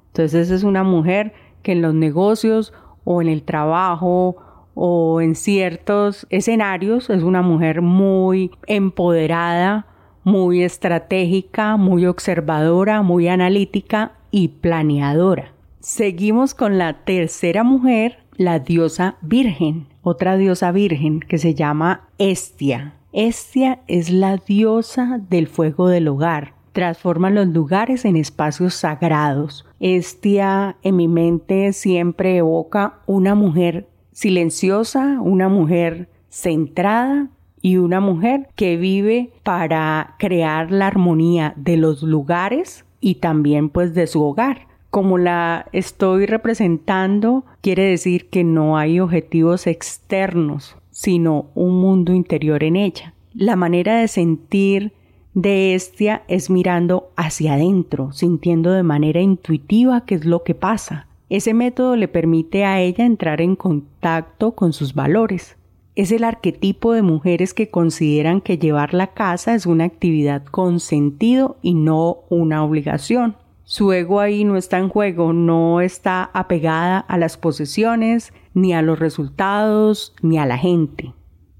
Entonces 0.09 0.51
es 0.51 0.61
una 0.61 0.83
mujer 0.83 1.33
que 1.63 1.71
en 1.71 1.81
los 1.81 1.95
negocios 1.95 2.71
o 3.05 3.23
en 3.23 3.27
el 3.27 3.41
trabajo 3.41 4.35
o 4.75 5.19
en 5.19 5.33
ciertos 5.33 6.27
escenarios 6.29 7.09
es 7.09 7.23
una 7.23 7.41
mujer 7.41 7.81
muy 7.81 8.51
empoderada, 8.67 9.88
muy 10.23 10.61
estratégica, 10.61 11.75
muy 11.75 12.05
observadora, 12.05 13.01
muy 13.01 13.29
analítica 13.29 14.13
y 14.31 14.50
planeadora. 14.50 15.53
Seguimos 15.79 16.53
con 16.53 16.77
la 16.77 17.05
tercera 17.05 17.63
mujer, 17.63 18.19
la 18.36 18.59
diosa 18.59 19.17
virgen, 19.21 19.88
otra 20.01 20.38
diosa 20.38 20.71
virgen 20.71 21.19
que 21.19 21.38
se 21.38 21.55
llama 21.55 22.07
Estia. 22.17 22.95
Estia 23.12 23.79
es 23.88 24.09
la 24.12 24.38
diosa 24.38 25.19
del 25.29 25.48
fuego 25.48 25.88
del 25.88 26.07
hogar, 26.07 26.53
transforma 26.74 27.29
los 27.29 27.48
lugares 27.48 28.05
en 28.05 28.15
espacios 28.15 28.75
sagrados. 28.75 29.65
Estia 29.79 30.77
en 30.83 30.95
mi 30.98 31.07
mente 31.07 31.74
siempre 31.74 32.38
evoca 32.38 33.00
una 33.05 33.36
mujer 33.36 33.88
silenciosa, 34.12 35.19
una 35.21 35.50
mujer 35.50 36.09
centrada 36.29 37.29
y 37.62 37.77
una 37.77 38.00
mujer 38.00 38.48
que 38.55 38.77
vive 38.77 39.31
para 39.43 40.15
crear 40.19 40.71
la 40.71 40.88
armonía 40.88 41.53
de 41.57 41.77
los 41.77 42.03
lugares 42.03 42.86
y 43.01 43.15
también 43.15 43.69
pues 43.69 43.93
de 43.93 44.07
su 44.07 44.23
hogar. 44.23 44.67
Como 44.89 45.17
la 45.17 45.67
estoy 45.71 46.25
representando, 46.25 47.45
quiere 47.61 47.83
decir 47.83 48.29
que 48.29 48.43
no 48.43 48.77
hay 48.77 48.99
objetivos 48.99 49.67
externos, 49.67 50.75
sino 50.89 51.47
un 51.53 51.79
mundo 51.79 52.13
interior 52.13 52.63
en 52.63 52.75
ella. 52.75 53.13
La 53.33 53.55
manera 53.55 53.99
de 53.99 54.07
sentir 54.07 54.93
de 55.35 55.75
Estia 55.75 56.23
es 56.27 56.49
mirando 56.49 57.11
hacia 57.15 57.53
adentro, 57.53 58.11
sintiendo 58.11 58.71
de 58.71 58.83
manera 58.83 59.21
intuitiva 59.21 60.05
qué 60.05 60.15
es 60.15 60.25
lo 60.25 60.43
que 60.43 60.55
pasa. 60.55 61.07
Ese 61.29 61.53
método 61.53 61.95
le 61.95 62.07
permite 62.07 62.65
a 62.65 62.81
ella 62.81 63.05
entrar 63.05 63.39
en 63.41 63.55
contacto 63.55 64.53
con 64.53 64.73
sus 64.73 64.95
valores. 64.95 65.58
Es 65.99 66.13
el 66.13 66.23
arquetipo 66.23 66.93
de 66.93 67.01
mujeres 67.01 67.53
que 67.53 67.69
consideran 67.69 68.39
que 68.39 68.57
llevar 68.57 68.93
la 68.93 69.07
casa 69.07 69.53
es 69.53 69.65
una 69.65 69.83
actividad 69.83 70.45
con 70.45 70.79
sentido 70.79 71.57
y 71.61 71.73
no 71.73 72.19
una 72.29 72.63
obligación. 72.63 73.35
Su 73.65 73.91
ego 73.91 74.21
ahí 74.21 74.45
no 74.45 74.55
está 74.55 74.77
en 74.77 74.87
juego, 74.87 75.33
no 75.33 75.81
está 75.81 76.29
apegada 76.33 76.99
a 76.99 77.17
las 77.17 77.35
posesiones, 77.35 78.31
ni 78.53 78.73
a 78.73 78.81
los 78.81 78.97
resultados, 78.97 80.15
ni 80.21 80.37
a 80.37 80.45
la 80.45 80.57
gente 80.57 81.11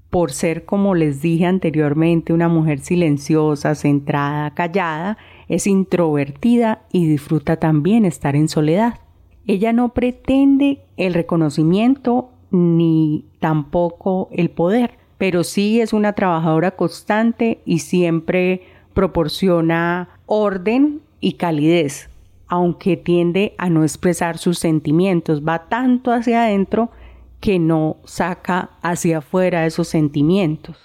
por 0.08 0.32
ser, 0.32 0.64
como 0.64 0.94
les 0.94 1.20
dije 1.20 1.44
anteriormente, 1.44 2.32
una 2.32 2.48
mujer 2.48 2.78
silenciosa, 2.78 3.74
centrada, 3.74 4.54
callada, 4.54 5.18
es 5.48 5.66
introvertida 5.66 6.86
y 6.90 7.06
disfruta 7.06 7.58
también 7.58 8.06
estar 8.06 8.34
en 8.34 8.48
soledad. 8.48 9.00
Ella 9.46 9.74
no 9.74 9.90
pretende 9.90 10.80
el 10.96 11.12
reconocimiento 11.12 12.30
ni 12.50 13.24
tampoco 13.38 14.28
el 14.32 14.50
poder, 14.50 14.98
pero 15.18 15.44
sí 15.44 15.80
es 15.80 15.92
una 15.92 16.14
trabajadora 16.14 16.72
constante 16.72 17.60
y 17.64 17.80
siempre 17.80 18.62
proporciona 18.94 20.08
orden 20.26 21.00
y 21.20 21.34
calidez, 21.34 22.08
aunque 22.48 22.96
tiende 22.96 23.54
a 23.58 23.70
no 23.70 23.82
expresar 23.82 24.38
sus 24.38 24.58
sentimientos, 24.58 25.42
va 25.46 25.68
tanto 25.68 26.12
hacia 26.12 26.44
adentro 26.44 26.90
que 27.40 27.58
no 27.58 27.96
saca 28.04 28.70
hacia 28.82 29.18
afuera 29.18 29.66
esos 29.66 29.88
sentimientos. 29.88 30.76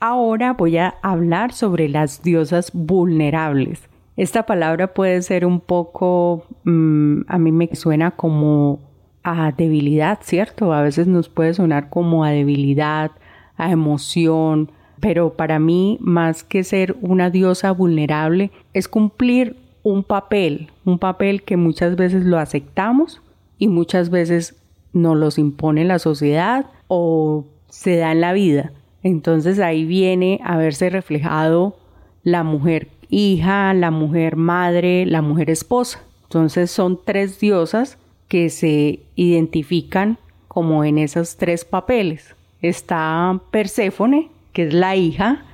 Ahora 0.00 0.54
voy 0.54 0.78
a 0.78 0.94
hablar 1.02 1.52
sobre 1.52 1.88
las 1.88 2.22
diosas 2.22 2.70
vulnerables. 2.72 3.82
Esta 4.16 4.44
palabra 4.44 4.92
puede 4.92 5.22
ser 5.22 5.46
un 5.46 5.60
poco, 5.60 6.44
mm, 6.64 7.22
a 7.28 7.38
mí 7.38 7.52
me 7.52 7.68
suena 7.74 8.10
como 8.10 8.80
a 9.22 9.52
debilidad, 9.52 10.20
¿cierto? 10.22 10.72
A 10.72 10.82
veces 10.82 11.06
nos 11.06 11.28
puede 11.28 11.54
sonar 11.54 11.90
como 11.90 12.24
a 12.24 12.30
debilidad, 12.30 13.12
a 13.56 13.70
emoción, 13.70 14.70
pero 15.00 15.34
para 15.34 15.58
mí, 15.58 15.98
más 16.00 16.44
que 16.44 16.64
ser 16.64 16.96
una 17.00 17.30
diosa 17.30 17.72
vulnerable, 17.72 18.50
es 18.74 18.88
cumplir 18.88 19.56
un 19.82 20.04
papel, 20.04 20.70
un 20.84 20.98
papel 20.98 21.42
que 21.42 21.56
muchas 21.56 21.96
veces 21.96 22.24
lo 22.24 22.38
aceptamos 22.38 23.22
y 23.58 23.68
muchas 23.68 24.10
veces 24.10 24.56
no 24.92 25.14
los 25.14 25.38
impone 25.38 25.84
la 25.84 25.98
sociedad 25.98 26.66
o 26.88 27.46
se 27.68 27.96
da 27.96 28.12
en 28.12 28.20
la 28.20 28.32
vida. 28.32 28.72
Entonces 29.02 29.58
ahí 29.58 29.84
viene 29.84 30.40
a 30.44 30.56
verse 30.56 30.90
reflejado 30.90 31.76
la 32.22 32.42
mujer 32.42 32.88
hija, 33.08 33.72
la 33.74 33.90
mujer 33.90 34.36
madre, 34.36 35.06
la 35.06 35.22
mujer 35.22 35.50
esposa. 35.50 36.02
Entonces 36.24 36.70
son 36.70 37.00
tres 37.04 37.40
diosas 37.40 37.98
que 38.30 38.48
se 38.48 39.00
identifican 39.16 40.16
como 40.48 40.84
en 40.84 40.96
esos 40.96 41.36
tres 41.36 41.66
papeles. 41.66 42.34
Está 42.62 43.38
Perséfone, 43.50 44.30
que 44.54 44.68
es 44.68 44.72
la 44.72 44.96
hija, 44.96 45.44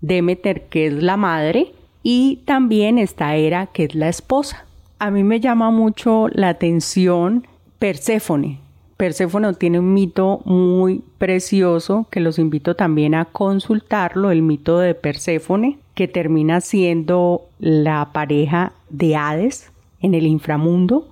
Demeter, 0.00 0.66
que 0.68 0.86
es 0.86 0.92
la 0.92 1.16
madre, 1.16 1.72
y 2.04 2.42
también 2.44 2.98
está 2.98 3.34
Hera, 3.34 3.66
que 3.66 3.84
es 3.84 3.96
la 3.96 4.08
esposa. 4.08 4.66
A 5.00 5.10
mí 5.10 5.24
me 5.24 5.40
llama 5.40 5.72
mucho 5.72 6.28
la 6.28 6.50
atención 6.50 7.46
Perséfone, 7.80 8.60
Perséfone 8.98 9.54
tiene 9.54 9.78
un 9.78 9.94
mito 9.94 10.40
muy 10.44 11.04
precioso 11.18 12.08
que 12.10 12.18
los 12.18 12.36
invito 12.36 12.74
también 12.74 13.14
a 13.14 13.26
consultarlo, 13.26 14.32
el 14.32 14.42
mito 14.42 14.80
de 14.80 14.96
Perséfone, 14.96 15.78
que 15.94 16.08
termina 16.08 16.60
siendo 16.60 17.42
la 17.60 18.10
pareja 18.12 18.72
de 18.90 19.14
Hades 19.14 19.70
en 20.00 20.14
el 20.14 20.26
inframundo 20.26 21.06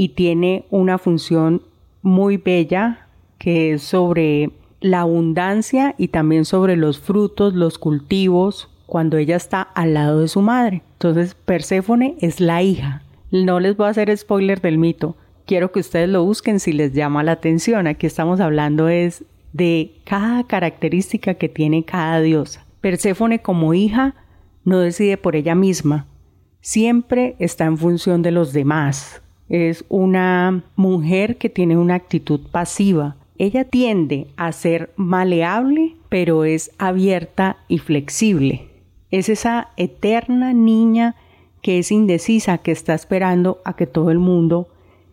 y 0.00 0.08
tiene 0.08 0.64
una 0.70 0.96
función 0.96 1.60
muy 2.00 2.38
bella 2.38 3.06
que 3.36 3.74
es 3.74 3.82
sobre 3.82 4.48
la 4.80 5.00
abundancia 5.00 5.94
y 5.98 6.08
también 6.08 6.46
sobre 6.46 6.74
los 6.76 6.98
frutos, 6.98 7.52
los 7.52 7.76
cultivos, 7.76 8.70
cuando 8.86 9.18
ella 9.18 9.36
está 9.36 9.60
al 9.60 9.92
lado 9.92 10.20
de 10.20 10.28
su 10.28 10.40
madre. 10.40 10.80
Entonces 10.92 11.34
Perséfone 11.34 12.16
es 12.22 12.40
la 12.40 12.62
hija. 12.62 13.02
No 13.30 13.60
les 13.60 13.76
voy 13.76 13.88
a 13.88 13.90
hacer 13.90 14.16
spoiler 14.16 14.62
del 14.62 14.78
mito, 14.78 15.16
quiero 15.44 15.70
que 15.70 15.80
ustedes 15.80 16.08
lo 16.08 16.24
busquen 16.24 16.60
si 16.60 16.72
les 16.72 16.94
llama 16.94 17.22
la 17.22 17.32
atención. 17.32 17.86
Aquí 17.86 18.06
estamos 18.06 18.40
hablando 18.40 18.88
es 18.88 19.22
de 19.52 19.92
cada 20.04 20.44
característica 20.44 21.34
que 21.34 21.50
tiene 21.50 21.84
cada 21.84 22.22
diosa. 22.22 22.64
Perséfone 22.80 23.42
como 23.42 23.74
hija 23.74 24.14
no 24.64 24.78
decide 24.78 25.18
por 25.18 25.36
ella 25.36 25.54
misma, 25.54 26.06
siempre 26.62 27.36
está 27.38 27.66
en 27.66 27.76
función 27.76 28.22
de 28.22 28.30
los 28.30 28.54
demás. 28.54 29.20
Es 29.50 29.84
una 29.88 30.62
mujer 30.76 31.36
que 31.36 31.50
tiene 31.50 31.76
una 31.76 31.96
actitud 31.96 32.40
pasiva. 32.50 33.16
Ella 33.36 33.64
tiende 33.64 34.28
a 34.36 34.52
ser 34.52 34.92
maleable, 34.96 35.96
pero 36.08 36.44
es 36.44 36.70
abierta 36.78 37.56
y 37.66 37.78
flexible. 37.78 38.68
Es 39.10 39.28
esa 39.28 39.70
eterna 39.76 40.52
niña 40.52 41.16
que 41.62 41.80
es 41.80 41.90
indecisa, 41.90 42.58
que 42.58 42.70
está 42.70 42.94
esperando 42.94 43.60
a 43.64 43.74
que 43.74 43.88
todo 43.88 44.12
el 44.12 44.20
mundo 44.20 44.68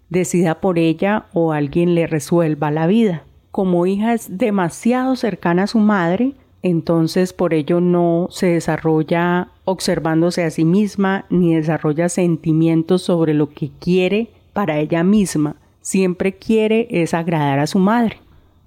decida 0.09 0.61
por 0.61 0.77
ella 0.77 1.25
o 1.33 1.51
alguien 1.51 1.95
le 1.95 2.05
resuelva 2.05 2.69
la 2.69 2.85
vida. 2.85 3.23
Como 3.49 3.87
hija 3.87 4.13
es 4.13 4.37
demasiado 4.37 5.15
cercana 5.15 5.63
a 5.63 5.67
su 5.67 5.79
madre, 5.79 6.33
entonces 6.67 7.33
por 7.33 7.53
ello 7.53 7.81
no 7.81 8.27
se 8.29 8.47
desarrolla 8.47 9.49
observándose 9.65 10.43
a 10.43 10.51
sí 10.51 10.65
misma 10.65 11.25
ni 11.29 11.55
desarrolla 11.55 12.09
sentimientos 12.09 13.01
sobre 13.01 13.33
lo 13.33 13.49
que 13.49 13.71
quiere 13.79 14.29
para 14.53 14.79
ella 14.79 15.03
misma. 15.03 15.55
Siempre 15.81 16.33
quiere 16.33 16.87
es 16.89 17.13
agradar 17.13 17.59
a 17.59 17.67
su 17.67 17.79
madre. 17.79 18.17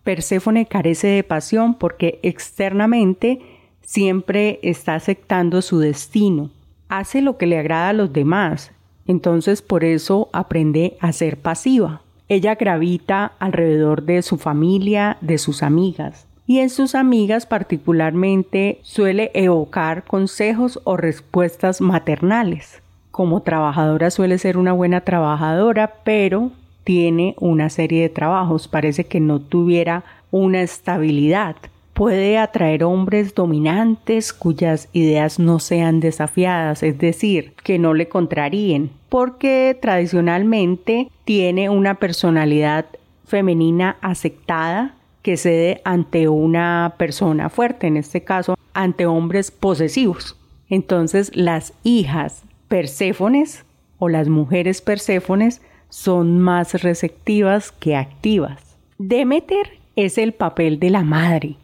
Perséfone 0.04 0.66
carece 0.66 1.09
de 1.09 1.23
pasión 1.23 1.75
porque 1.75 2.19
externamente 2.23 3.40
siempre 3.83 4.61
está 4.62 4.95
aceptando 4.95 5.62
su 5.62 5.78
destino, 5.78 6.50
hace 6.88 7.23
lo 7.23 7.37
que 7.37 7.47
le 7.47 7.59
agrada 7.59 7.90
a 7.90 7.92
los 7.92 8.12
demás, 8.12 8.73
entonces 9.07 9.62
por 9.62 9.85
eso 9.85 10.28
aprende 10.33 10.97
a 11.00 11.12
ser 11.12 11.38
pasiva. 11.38 12.02
Ella 12.28 12.54
gravita 12.54 13.33
alrededor 13.40 14.04
de 14.04 14.23
su 14.23 14.38
familia, 14.38 15.19
de 15.21 15.38
sus 15.38 15.64
amigas, 15.64 16.28
y 16.50 16.59
en 16.59 16.69
sus 16.69 16.97
amigas 16.97 17.47
particularmente 17.47 18.80
suele 18.83 19.30
evocar 19.35 20.02
consejos 20.02 20.80
o 20.83 20.97
respuestas 20.97 21.80
maternales. 21.80 22.83
Como 23.12 23.42
trabajadora 23.42 24.11
suele 24.11 24.37
ser 24.37 24.59
una 24.59 24.73
buena 24.73 25.02
trabajadora, 25.02 25.95
pero 26.02 26.50
tiene 26.83 27.37
una 27.38 27.71
serie 27.71 28.02
de 28.02 28.09
trabajos, 28.09 28.66
parece 28.66 29.04
que 29.04 29.21
no 29.21 29.38
tuviera 29.38 30.02
una 30.33 30.61
estabilidad. 30.62 31.54
Puede 31.92 32.37
atraer 32.37 32.83
hombres 32.83 33.37
dominantes 33.37 34.33
cuyas 34.33 34.88
ideas 34.92 35.38
no 35.38 35.61
sean 35.61 36.00
desafiadas, 36.00 36.83
es 36.83 36.99
decir, 36.99 37.52
que 37.62 37.78
no 37.78 37.95
le 37.95 38.09
contraríen, 38.09 38.90
porque 39.09 39.78
tradicionalmente 39.80 41.12
tiene 41.25 41.71
una 41.71 41.95
personalidad 41.95 42.87
femenina 43.25 43.99
aceptada 44.00 44.97
que 45.22 45.36
cede 45.36 45.80
ante 45.84 46.28
una 46.28 46.94
persona 46.96 47.48
fuerte, 47.48 47.86
en 47.86 47.96
este 47.96 48.22
caso 48.22 48.56
ante 48.72 49.06
hombres 49.06 49.50
posesivos. 49.50 50.36
Entonces 50.68 51.30
las 51.34 51.72
hijas 51.82 52.44
perséfones 52.68 53.64
o 53.98 54.08
las 54.08 54.28
mujeres 54.28 54.80
perséfones 54.80 55.60
son 55.88 56.38
más 56.38 56.82
receptivas 56.82 57.72
que 57.72 57.96
activas. 57.96 58.76
Demeter 58.98 59.78
es 59.96 60.18
el 60.18 60.32
papel 60.32 60.78
de 60.78 60.90
la 60.90 61.02
madre, 61.02 61.56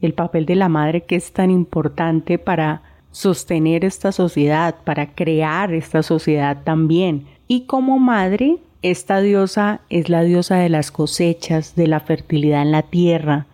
el 0.00 0.14
papel 0.14 0.46
de 0.46 0.56
la 0.56 0.68
madre 0.68 1.02
que 1.02 1.16
es 1.16 1.32
tan 1.32 1.50
importante 1.50 2.38
para 2.38 2.82
sostener 3.10 3.84
esta 3.84 4.10
sociedad, 4.10 4.74
para 4.84 5.14
crear 5.14 5.72
esta 5.72 6.02
sociedad 6.02 6.62
también. 6.64 7.26
Y 7.46 7.66
como 7.66 7.98
madre 7.98 8.56
esta 8.84 9.22
diosa 9.22 9.80
es 9.88 10.10
la 10.10 10.22
diosa 10.24 10.56
de 10.56 10.68
las 10.68 10.90
cosechas, 10.90 11.74
de 11.74 11.86
la 11.86 12.00
fertilidad 12.00 12.60
en 12.60 12.70
la 12.70 12.82
tierra, 12.82 13.46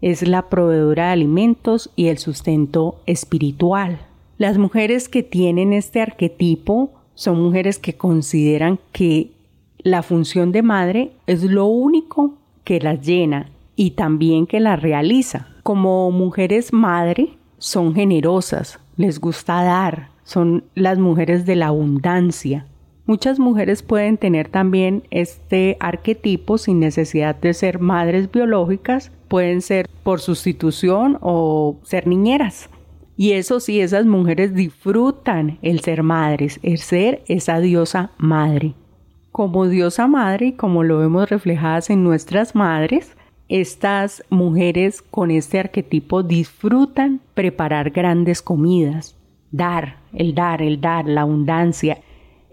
es 0.00 0.26
la 0.26 0.48
proveedora 0.48 1.06
de 1.06 1.12
alimentos 1.14 1.90
y 1.96 2.06
el 2.06 2.18
sustento 2.18 3.00
espiritual. 3.04 3.98
Las 4.36 4.56
mujeres 4.56 5.08
que 5.08 5.24
tienen 5.24 5.72
este 5.72 6.00
arquetipo 6.00 6.92
son 7.16 7.42
mujeres 7.42 7.80
que 7.80 7.94
consideran 7.94 8.78
que 8.92 9.32
la 9.78 10.04
función 10.04 10.52
de 10.52 10.62
madre 10.62 11.10
es 11.26 11.42
lo 11.42 11.66
único 11.66 12.34
que 12.62 12.78
las 12.78 13.04
llena 13.04 13.50
y 13.74 13.90
también 13.90 14.46
que 14.46 14.60
las 14.60 14.80
realiza. 14.80 15.48
Como 15.64 16.12
mujeres 16.12 16.72
madre, 16.72 17.30
son 17.58 17.96
generosas, 17.96 18.78
les 18.96 19.18
gusta 19.18 19.60
dar, 19.64 20.10
son 20.22 20.62
las 20.76 21.00
mujeres 21.00 21.46
de 21.46 21.56
la 21.56 21.66
abundancia, 21.66 22.64
Muchas 23.08 23.38
mujeres 23.38 23.82
pueden 23.82 24.18
tener 24.18 24.50
también 24.50 25.02
este 25.10 25.78
arquetipo 25.80 26.58
sin 26.58 26.78
necesidad 26.78 27.34
de 27.34 27.54
ser 27.54 27.78
madres 27.78 28.30
biológicas, 28.30 29.10
pueden 29.28 29.62
ser 29.62 29.88
por 30.02 30.20
sustitución 30.20 31.16
o 31.22 31.78
ser 31.84 32.06
niñeras. 32.06 32.68
Y 33.16 33.32
eso 33.32 33.60
sí, 33.60 33.80
esas 33.80 34.04
mujeres 34.04 34.54
disfrutan 34.54 35.58
el 35.62 35.80
ser 35.80 36.02
madres, 36.02 36.60
el 36.62 36.76
ser 36.76 37.22
esa 37.28 37.60
diosa 37.60 38.10
madre. 38.18 38.74
Como 39.32 39.66
diosa 39.68 40.06
madre, 40.06 40.54
como 40.54 40.84
lo 40.84 40.98
vemos 40.98 41.30
reflejadas 41.30 41.88
en 41.88 42.04
nuestras 42.04 42.54
madres, 42.54 43.16
estas 43.48 44.22
mujeres 44.28 45.00
con 45.00 45.30
este 45.30 45.58
arquetipo 45.58 46.22
disfrutan 46.22 47.22
preparar 47.32 47.88
grandes 47.88 48.42
comidas, 48.42 49.16
dar, 49.50 49.96
el 50.12 50.34
dar, 50.34 50.60
el 50.60 50.82
dar, 50.82 51.06
la 51.06 51.22
abundancia, 51.22 52.02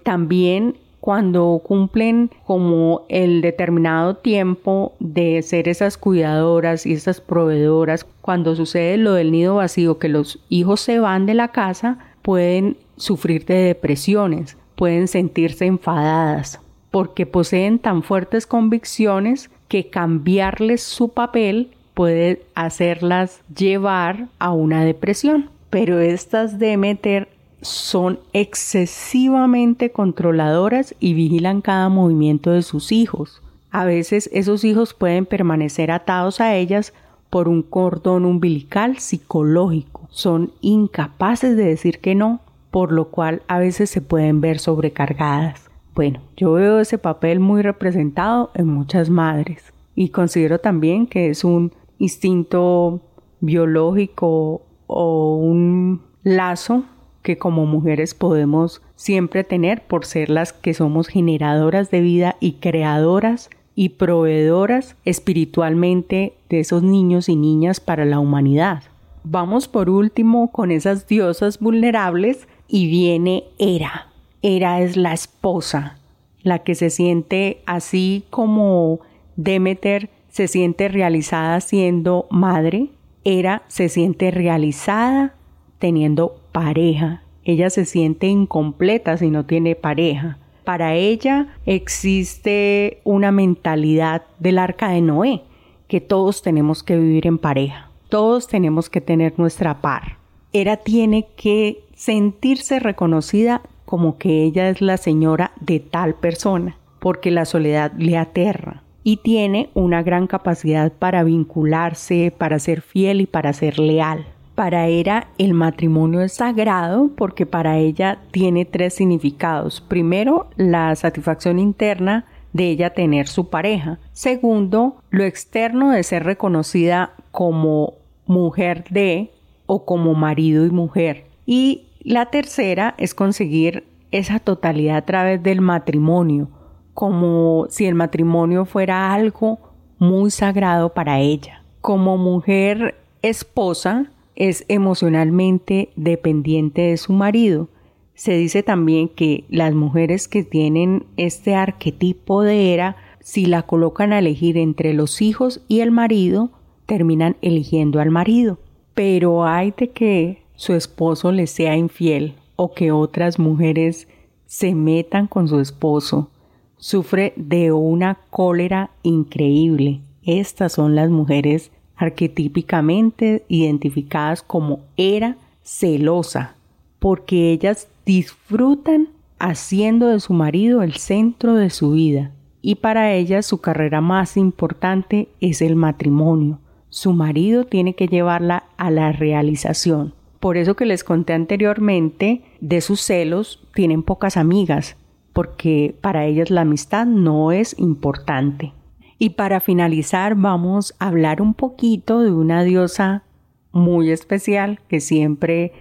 también 0.06 0.78
cuando 1.02 1.62
cumplen 1.64 2.32
como 2.46 3.06
el 3.10 3.42
determinado 3.42 4.16
tiempo 4.16 4.94
de 5.00 5.42
ser 5.42 5.68
esas 5.68 5.98
cuidadoras 5.98 6.86
y 6.86 6.94
esas 6.94 7.22
proveedoras, 7.22 8.06
cuando 8.22 8.56
sucede 8.56 8.98
lo 8.98 9.14
del 9.14 9.32
nido 9.32 9.56
vacío, 9.56 10.00
que 10.00 10.10
los 10.10 10.40
hijos 10.50 10.80
se 10.80 11.00
van 11.00 11.26
de 11.26 11.34
la 11.34 11.50
casa, 11.50 11.98
pueden 12.22 12.78
sufrir 12.98 13.46
de 13.46 13.56
depresiones, 13.56 14.58
pueden 14.76 15.08
sentirse 15.08 15.66
enfadadas, 15.66 16.60
porque 16.92 17.26
poseen 17.26 17.80
tan 17.80 18.02
fuertes 18.02 18.48
convicciones 18.48 19.50
que 19.68 19.90
cambiarles 19.90 20.84
su 20.84 21.10
papel 21.10 21.72
puede 21.94 22.44
hacerlas 22.54 23.42
llevar 23.56 24.28
a 24.38 24.52
una 24.52 24.84
depresión. 24.84 25.50
Pero 25.72 26.00
estas 26.00 26.60
de 26.60 26.78
meter 26.78 27.28
son 27.68 28.20
excesivamente 28.34 29.92
controladoras 29.92 30.96
y 31.00 31.14
vigilan 31.14 31.62
cada 31.62 31.90
movimiento 31.90 32.52
de 32.52 32.62
sus 32.62 32.92
hijos. 32.92 33.42
A 33.72 33.86
veces 33.86 34.30
esos 34.32 34.64
hijos 34.64 34.94
pueden 34.94 35.26
permanecer 35.26 35.92
atados 35.92 36.40
a 36.40 36.56
ellas 36.56 36.94
por 37.30 37.50
un 37.50 37.62
cordón 37.62 38.24
umbilical 38.24 39.00
psicológico. 39.00 40.08
Son 40.10 40.52
incapaces 40.62 41.58
de 41.58 41.66
decir 41.66 42.00
que 42.00 42.16
no, 42.16 42.40
por 42.72 42.92
lo 42.92 43.10
cual 43.10 43.42
a 43.48 43.60
veces 43.60 43.90
se 43.90 44.02
pueden 44.02 44.40
ver 44.40 44.60
sobrecargadas. 44.60 45.70
Bueno, 45.94 46.22
yo 46.38 46.54
veo 46.54 46.80
ese 46.80 46.98
papel 46.98 47.40
muy 47.40 47.62
representado 47.62 48.52
en 48.54 48.68
muchas 48.68 49.10
madres 49.10 49.74
y 49.96 50.10
considero 50.10 50.60
también 50.60 51.08
que 51.08 51.30
es 51.30 51.44
un 51.44 51.74
instinto 52.00 53.02
biológico 53.40 54.62
o 54.88 55.38
un 55.38 56.02
lazo 56.24 56.84
que 57.26 57.40
como 57.40 57.66
mujeres 57.66 58.14
podemos 58.14 58.84
siempre 58.96 59.44
tener 59.44 59.82
por 59.82 60.06
ser 60.06 60.30
las 60.30 60.54
que 60.54 60.76
somos 60.76 61.08
generadoras 61.08 61.90
de 61.90 62.00
vida 62.00 62.36
y 62.40 62.54
creadoras 62.54 63.50
y 63.74 63.90
proveedoras 63.90 64.96
espiritualmente 65.06 66.34
de 66.50 66.60
esos 66.60 66.84
niños 66.84 67.28
y 67.28 67.36
niñas 67.36 67.80
para 67.80 68.06
la 68.06 68.20
humanidad. 68.20 68.84
Vamos 69.24 69.68
por 69.68 69.90
último 69.90 70.52
con 70.52 70.70
esas 70.70 71.08
diosas 71.08 71.60
vulnerables 71.60 72.48
y 72.68 72.88
viene 72.88 73.46
Hera. 73.58 74.10
Hera 74.44 74.82
es 74.82 74.96
la 74.96 75.12
esposa, 75.12 75.98
la 76.44 76.60
que 76.60 76.76
se 76.76 76.92
siente 76.92 77.64
así 77.66 78.24
como 78.30 79.00
Demeter 79.36 80.12
se 80.30 80.48
siente 80.48 80.90
realizada 80.90 81.60
siendo 81.60 82.28
madre, 82.30 82.90
Hera 83.24 83.64
se 83.68 83.90
siente 83.90 84.30
realizada 84.30 85.34
teniendo 85.80 86.36
pareja. 86.56 87.22
Ella 87.44 87.70
se 87.70 87.84
siente 87.84 88.28
incompleta 88.28 89.18
si 89.18 89.30
no 89.30 89.46
tiene 89.46 89.76
pareja. 89.76 90.38
Para 90.64 90.96
ella 90.96 91.48
existe 91.66 93.02
una 93.04 93.34
mentalidad 93.34 94.24
del 94.40 94.58
arca 94.60 94.88
de 94.88 95.02
Noé, 95.02 95.42
que 95.90 96.00
todos 96.00 96.42
tenemos 96.42 96.82
que 96.82 96.96
vivir 96.96 97.28
en 97.28 97.40
pareja, 97.40 97.92
todos 98.08 98.48
tenemos 98.48 98.90
que 98.90 99.02
tener 99.02 99.34
nuestra 99.38 99.82
par. 99.82 100.18
Era 100.54 100.78
tiene 100.78 101.28
que 101.36 101.84
sentirse 101.94 102.80
reconocida 102.80 103.62
como 103.84 104.18
que 104.18 104.44
ella 104.44 104.70
es 104.70 104.80
la 104.80 104.96
señora 104.96 105.52
de 105.60 105.82
tal 105.82 106.16
persona, 106.16 106.78
porque 107.00 107.32
la 107.32 107.44
soledad 107.44 107.92
le 107.98 108.16
aterra 108.18 108.82
y 109.04 109.18
tiene 109.18 109.72
una 109.74 110.04
gran 110.04 110.26
capacidad 110.26 110.94
para 110.94 111.26
vincularse, 111.26 112.34
para 112.36 112.60
ser 112.60 112.82
fiel 112.82 113.20
y 113.20 113.26
para 113.26 113.52
ser 113.52 113.78
leal. 113.78 114.26
Para 114.56 114.88
Era 114.88 115.28
el 115.38 115.54
matrimonio 115.54 116.22
es 116.22 116.34
sagrado 116.34 117.10
porque 117.18 117.46
para 117.46 117.78
ella 117.78 118.20
tiene 118.32 118.64
tres 118.64 118.94
significados. 118.94 119.82
Primero, 119.82 120.48
la 120.56 120.96
satisfacción 120.96 121.60
interna 121.60 122.26
de 122.54 122.70
ella 122.70 122.94
tener 122.94 123.28
su 123.28 123.50
pareja. 123.50 124.00
Segundo, 124.14 124.96
lo 125.10 125.26
externo 125.26 125.92
de 125.92 126.04
ser 126.04 126.24
reconocida 126.24 127.12
como 127.32 127.96
mujer 128.28 128.86
de 128.90 129.34
o 129.66 129.84
como 129.84 130.14
marido 130.14 130.66
y 130.66 130.70
mujer. 130.70 131.26
Y 131.46 131.88
la 132.00 132.28
tercera 132.28 132.96
es 132.98 133.14
conseguir 133.14 133.86
esa 134.12 134.40
totalidad 134.40 134.96
a 134.96 135.06
través 135.06 135.44
del 135.44 135.60
matrimonio, 135.60 136.48
como 136.94 137.66
si 137.70 137.88
el 137.88 137.96
matrimonio 137.96 138.64
fuera 138.64 139.14
algo 139.14 139.60
muy 140.00 140.32
sagrado 140.32 140.94
para 140.94 141.20
ella. 141.20 141.62
Como 141.82 142.18
mujer 142.18 142.96
esposa, 143.22 144.12
es 144.36 144.66
emocionalmente 144.68 145.90
dependiente 145.96 146.82
de 146.82 146.98
su 146.98 147.14
marido. 147.14 147.70
Se 148.14 148.38
dice 148.38 148.64
también 148.64 149.10
que 149.10 149.44
las 149.50 149.74
mujeres 149.74 150.28
que 150.28 150.44
tienen 150.44 151.06
este 151.18 151.56
arquetipo 151.56 152.42
de 152.42 152.74
era, 152.74 152.98
si 153.20 153.46
la 153.46 153.64
colocan 153.64 154.14
a 154.14 154.20
elegir 154.20 154.58
entre 154.58 154.94
los 154.94 155.22
hijos 155.22 155.62
y 155.68 155.82
el 155.82 155.92
marido, 155.92 156.52
terminan 156.86 157.36
eligiendo 157.42 158.00
al 158.00 158.12
marido. 158.12 158.60
Pero 158.94 159.46
hay 159.46 159.74
de 159.78 159.90
que 159.90 160.44
su 160.56 160.74
esposo 160.74 161.32
le 161.32 161.48
sea 161.48 161.76
infiel 161.76 162.36
o 162.56 162.74
que 162.74 162.92
otras 162.92 163.40
mujeres 163.40 164.08
se 164.46 164.76
metan 164.76 165.28
con 165.28 165.48
su 165.48 165.60
esposo. 165.60 166.30
Sufre 166.78 167.34
de 167.36 167.72
una 167.72 168.20
cólera 168.30 168.92
increíble. 169.04 170.02
Estas 170.24 170.74
son 170.74 170.96
las 170.96 171.10
mujeres 171.10 171.72
arquetípicamente 171.96 173.46
identificadas 173.48 174.42
como 174.42 174.80
era 174.98 175.38
celosa, 175.64 176.56
porque 177.00 177.52
ellas 177.52 177.88
disfrutan 178.06 179.10
haciendo 179.40 180.08
de 180.08 180.20
su 180.20 180.34
marido 180.34 180.82
el 180.82 180.94
centro 180.94 181.56
de 181.56 181.70
su 181.70 181.92
vida 181.92 182.32
y 182.68 182.76
para 182.76 183.14
ellas 183.14 183.46
su 183.46 183.60
carrera 183.62 184.02
más 184.02 184.38
importante 184.38 185.30
es 185.40 185.62
el 185.62 185.76
matrimonio. 185.76 186.58
Su 186.90 187.14
marido 187.14 187.66
tiene 187.66 187.94
que 187.94 188.08
llevarla 188.08 188.64
a 188.78 188.90
la 188.90 189.12
realización. 189.12 190.16
Por 190.40 190.58
eso 190.58 190.76
que 190.76 190.88
les 190.88 191.04
conté 191.04 191.34
anteriormente 191.34 192.42
de 192.62 192.82
sus 192.82 193.02
celos, 193.02 193.64
tienen 193.76 194.02
pocas 194.02 194.36
amigas, 194.36 194.96
porque 195.32 195.94
para 196.02 196.26
ellas 196.26 196.50
la 196.50 196.62
amistad 196.62 197.06
no 197.06 197.52
es 197.52 197.78
importante. 197.78 198.74
Y 199.18 199.32
para 199.32 199.60
finalizar 199.60 200.36
vamos 200.36 200.94
a 201.00 201.08
hablar 201.08 201.42
un 201.42 201.54
poquito 201.54 202.22
de 202.22 202.32
una 202.32 202.64
diosa 202.64 203.24
muy 203.72 204.12
especial 204.12 204.80
que 204.88 205.00
siempre 205.00 205.72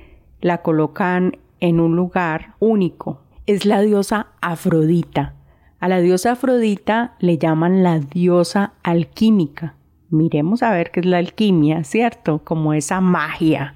la 0.40 0.62
colocan 0.62 1.38
en 1.60 1.80
un 1.80 1.96
lugar 1.96 2.54
único. 2.60 3.20
Es 3.46 3.64
la 3.64 3.80
diosa 3.80 4.28
Afrodita. 4.40 5.34
A 5.80 5.88
la 5.88 6.00
diosa 6.00 6.32
Afrodita 6.32 7.14
le 7.18 7.38
llaman 7.38 7.82
la 7.82 7.98
diosa 7.98 8.74
alquímica. 8.82 9.74
Miremos 10.10 10.62
a 10.62 10.72
ver 10.72 10.90
qué 10.90 11.00
es 11.00 11.06
la 11.06 11.18
alquimia, 11.18 11.82
¿cierto? 11.84 12.40
Como 12.44 12.72
esa 12.72 13.00
magia. 13.00 13.74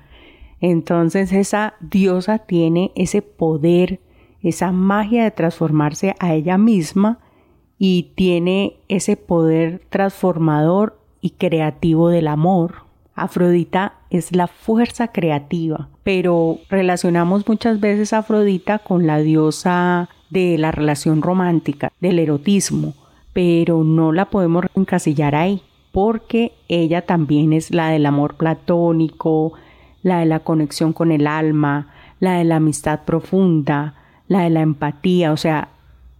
Entonces 0.61 1.33
esa 1.33 1.75
diosa 1.81 2.39
tiene 2.39 2.93
ese 2.95 3.23
poder, 3.23 4.01
esa 4.41 4.73
magia 4.73 5.25
de 5.25 5.31
transformarse 5.31 6.15
a 6.19 6.35
ella 6.35 6.59
misma 6.59 7.19
y 7.79 8.11
tiene 8.15 8.77
ese 8.89 9.17
poder 9.17 9.83
transformador 9.89 10.99
y 11.21 11.31
creativo 11.31 12.09
del 12.09 12.29
amor. 12.29 12.89
Afrodita 13.15 13.95
es 14.11 14.35
la 14.35 14.47
fuerza 14.47 15.09
creativa, 15.09 15.89
pero 16.05 16.59
relacionamos 16.69 17.47
muchas 17.49 17.81
veces 17.81 18.13
a 18.13 18.19
Afrodita 18.19 18.79
con 18.79 19.07
la 19.07 19.19
diosa 19.19 20.09
de 20.31 20.59
la 20.59 20.71
relación 20.71 21.23
romántica, 21.23 21.93
del 22.01 22.19
erotismo, 22.19 22.95
pero 23.33 23.83
no 23.85 24.13
la 24.13 24.27
podemos 24.27 24.67
encasillar 24.75 25.35
ahí, 25.35 25.63
porque 25.93 26.53
ella 26.69 27.03
también 27.03 27.53
es 27.53 27.73
la 27.73 27.89
del 27.89 28.07
amor 28.07 28.37
platónico, 28.37 29.55
la 30.03 30.21
de 30.21 30.27
la 30.27 30.41
conexión 30.41 30.93
con 30.93 31.11
el 31.11 31.27
alma, 31.27 31.89
la 32.21 32.35
de 32.35 32.45
la 32.45 32.57
amistad 32.57 33.01
profunda, 33.05 33.95
la 34.29 34.43
de 34.43 34.51
la 34.51 34.61
empatía, 34.61 35.33
o 35.33 35.37
sea, 35.37 35.71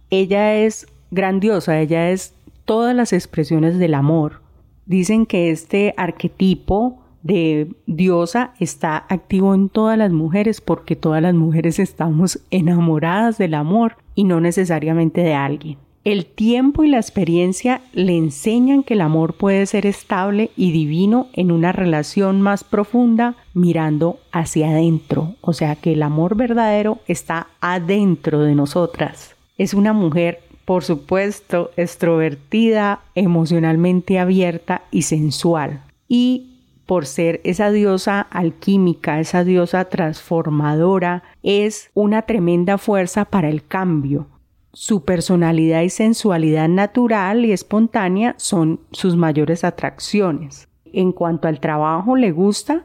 ella 0.09 0.55
es 0.55 0.87
grandiosa, 1.11 1.79
ella 1.79 2.09
es 2.09 2.33
todas 2.65 2.95
las 2.95 3.13
expresiones 3.13 3.79
del 3.79 3.93
amor. 3.93 4.41
Dicen 4.85 5.25
que 5.25 5.51
este 5.51 5.93
arquetipo 5.97 6.99
de 7.23 7.71
diosa 7.85 8.53
está 8.59 9.05
activo 9.09 9.53
en 9.53 9.69
todas 9.69 9.97
las 9.97 10.11
mujeres 10.11 10.61
porque 10.61 10.95
todas 10.95 11.21
las 11.21 11.33
mujeres 11.33 11.79
estamos 11.79 12.39
enamoradas 12.49 13.37
del 13.37 13.53
amor 13.53 13.97
y 14.15 14.23
no 14.23 14.39
necesariamente 14.39 15.21
de 15.21 15.33
alguien. 15.33 15.77
El 16.05 16.25
tiempo 16.25 16.83
y 16.85 16.87
la 16.87 16.97
experiencia 16.97 17.81
le 17.93 18.15
enseñan 18.15 18.83
que 18.83 18.93
el 18.93 19.01
amor 19.01 19.33
puede 19.33 19.65
ser 19.65 19.85
estable 19.85 20.49
y 20.55 20.71
divino 20.71 21.27
en 21.33 21.51
una 21.51 21.73
relación 21.73 22.41
más 22.41 22.63
profunda 22.63 23.35
mirando 23.53 24.17
hacia 24.31 24.69
adentro, 24.69 25.35
o 25.41 25.51
sea 25.51 25.75
que 25.75 25.93
el 25.93 26.01
amor 26.01 26.35
verdadero 26.35 26.99
está 27.05 27.47
adentro 27.59 28.39
de 28.39 28.55
nosotras. 28.55 29.35
Es 29.57 29.73
una 29.73 29.91
mujer 29.91 30.39
por 30.69 30.83
supuesto, 30.83 31.71
extrovertida, 31.77 32.99
emocionalmente 33.15 34.19
abierta 34.19 34.83
y 34.91 35.01
sensual. 35.01 35.81
Y 36.07 36.59
por 36.85 37.07
ser 37.07 37.41
esa 37.43 37.71
diosa 37.71 38.21
alquímica, 38.21 39.19
esa 39.19 39.43
diosa 39.43 39.85
transformadora, 39.85 41.23
es 41.41 41.89
una 41.95 42.21
tremenda 42.21 42.77
fuerza 42.77 43.25
para 43.25 43.49
el 43.49 43.65
cambio. 43.65 44.27
Su 44.71 45.05
personalidad 45.05 45.81
y 45.81 45.89
sensualidad 45.89 46.69
natural 46.69 47.45
y 47.45 47.51
espontánea 47.51 48.35
son 48.37 48.79
sus 48.91 49.15
mayores 49.15 49.63
atracciones. 49.63 50.67
En 50.85 51.13
cuanto 51.13 51.47
al 51.47 51.59
trabajo, 51.59 52.15
le 52.15 52.31
gusta, 52.31 52.83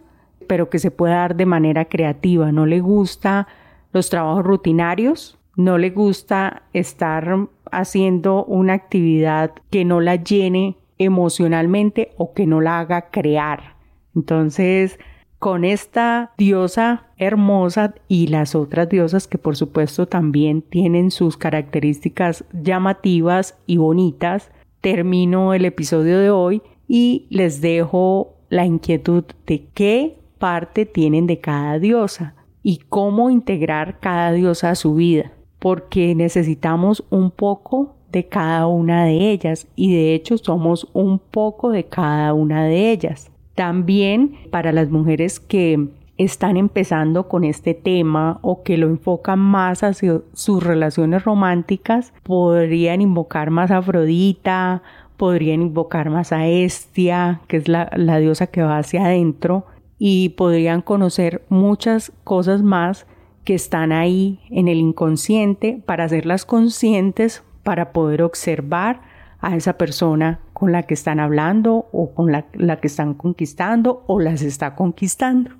pero 0.48 0.70
que 0.70 0.78
se 0.78 0.90
pueda 0.90 1.16
dar 1.16 1.36
de 1.36 1.44
manera 1.44 1.84
creativa. 1.84 2.50
No 2.50 2.64
le 2.64 2.80
gusta 2.80 3.46
los 3.92 4.08
trabajos 4.08 4.42
rutinarios, 4.42 5.36
no 5.56 5.78
le 5.78 5.90
gusta 5.90 6.62
estar 6.72 7.48
haciendo 7.78 8.44
una 8.44 8.74
actividad 8.74 9.52
que 9.70 9.84
no 9.84 10.00
la 10.00 10.16
llene 10.16 10.76
emocionalmente 10.98 12.10
o 12.16 12.32
que 12.32 12.46
no 12.46 12.60
la 12.60 12.80
haga 12.80 13.10
crear. 13.10 13.76
Entonces, 14.14 14.98
con 15.38 15.64
esta 15.64 16.32
diosa 16.38 17.08
hermosa 17.18 17.94
y 18.08 18.28
las 18.28 18.54
otras 18.54 18.88
diosas 18.88 19.26
que 19.26 19.38
por 19.38 19.56
supuesto 19.56 20.06
también 20.06 20.62
tienen 20.62 21.10
sus 21.10 21.36
características 21.36 22.44
llamativas 22.52 23.58
y 23.66 23.76
bonitas, 23.76 24.50
termino 24.80 25.52
el 25.54 25.64
episodio 25.64 26.18
de 26.18 26.30
hoy 26.30 26.62
y 26.88 27.26
les 27.30 27.60
dejo 27.60 28.36
la 28.48 28.64
inquietud 28.64 29.24
de 29.46 29.66
qué 29.74 30.18
parte 30.38 30.86
tienen 30.86 31.26
de 31.26 31.40
cada 31.40 31.78
diosa 31.78 32.34
y 32.62 32.78
cómo 32.88 33.30
integrar 33.30 33.98
cada 34.00 34.32
diosa 34.32 34.70
a 34.70 34.74
su 34.74 34.94
vida 34.94 35.32
porque 35.64 36.14
necesitamos 36.14 37.06
un 37.08 37.30
poco 37.30 37.94
de 38.12 38.28
cada 38.28 38.66
una 38.66 39.06
de 39.06 39.30
ellas 39.30 39.66
y 39.76 39.96
de 39.96 40.14
hecho 40.14 40.36
somos 40.36 40.86
un 40.92 41.18
poco 41.18 41.70
de 41.70 41.84
cada 41.84 42.34
una 42.34 42.64
de 42.64 42.90
ellas. 42.90 43.30
También 43.54 44.36
para 44.50 44.72
las 44.72 44.90
mujeres 44.90 45.40
que 45.40 45.88
están 46.18 46.58
empezando 46.58 47.28
con 47.28 47.44
este 47.44 47.72
tema 47.72 48.40
o 48.42 48.62
que 48.62 48.76
lo 48.76 48.88
enfocan 48.88 49.38
más 49.38 49.82
hacia 49.82 50.20
sus 50.34 50.62
relaciones 50.62 51.24
románticas, 51.24 52.12
podrían 52.24 53.00
invocar 53.00 53.48
más 53.48 53.70
a 53.70 53.78
Afrodita, 53.78 54.82
podrían 55.16 55.62
invocar 55.62 56.10
más 56.10 56.30
a 56.32 56.46
Estia, 56.46 57.40
que 57.48 57.56
es 57.56 57.68
la, 57.68 57.90
la 57.96 58.18
diosa 58.18 58.48
que 58.48 58.62
va 58.62 58.76
hacia 58.76 59.06
adentro, 59.06 59.64
y 59.98 60.28
podrían 60.28 60.82
conocer 60.82 61.42
muchas 61.48 62.12
cosas 62.22 62.62
más 62.62 63.06
que 63.44 63.54
están 63.54 63.92
ahí 63.92 64.40
en 64.50 64.68
el 64.68 64.78
inconsciente 64.78 65.82
para 65.84 66.04
hacerlas 66.04 66.44
conscientes, 66.44 67.42
para 67.62 67.92
poder 67.92 68.22
observar 68.22 69.02
a 69.40 69.56
esa 69.56 69.74
persona 69.74 70.40
con 70.54 70.72
la 70.72 70.84
que 70.84 70.94
están 70.94 71.20
hablando 71.20 71.88
o 71.92 72.14
con 72.14 72.32
la, 72.32 72.46
que 72.80 72.86
están 72.86 73.14
conquistando 73.14 74.02
o 74.06 74.20
las 74.20 74.40
está 74.40 74.74
conquistando. 74.74 75.50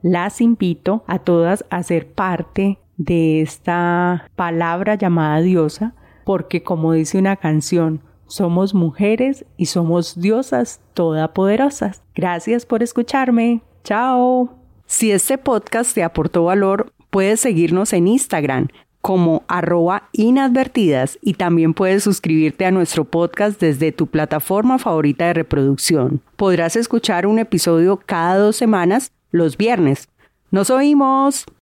Las 0.00 0.40
invito 0.40 1.04
a 1.06 1.18
todas 1.18 1.64
a 1.68 1.82
ser 1.82 2.10
parte 2.10 2.78
de 2.96 3.42
esta 3.42 4.26
palabra 4.36 4.94
llamada 4.94 5.40
diosa, 5.40 5.94
porque 6.24 6.62
como 6.62 6.92
dice 6.92 7.18
una 7.18 7.36
canción, 7.36 8.00
somos 8.26 8.74
mujeres 8.74 9.44
y 9.58 9.66
somos 9.66 10.18
diosas 10.18 10.80
todopoderosas. 10.94 12.02
Gracias 12.14 12.64
por 12.64 12.82
escucharme. 12.82 13.60
Chao. 13.82 14.50
Si 14.86 15.10
este 15.10 15.36
podcast 15.36 15.94
te 15.94 16.02
aportó 16.02 16.44
valor, 16.44 16.93
Puedes 17.14 17.38
seguirnos 17.38 17.92
en 17.92 18.08
Instagram 18.08 18.66
como 19.00 19.44
arroba 19.46 20.08
inadvertidas 20.10 21.16
y 21.22 21.34
también 21.34 21.72
puedes 21.72 22.02
suscribirte 22.02 22.66
a 22.66 22.72
nuestro 22.72 23.04
podcast 23.04 23.60
desde 23.60 23.92
tu 23.92 24.08
plataforma 24.08 24.80
favorita 24.80 25.26
de 25.26 25.34
reproducción. 25.34 26.22
Podrás 26.34 26.74
escuchar 26.74 27.28
un 27.28 27.38
episodio 27.38 28.00
cada 28.04 28.36
dos 28.38 28.56
semanas 28.56 29.12
los 29.30 29.56
viernes. 29.56 30.08
Nos 30.50 30.70
oímos. 30.70 31.46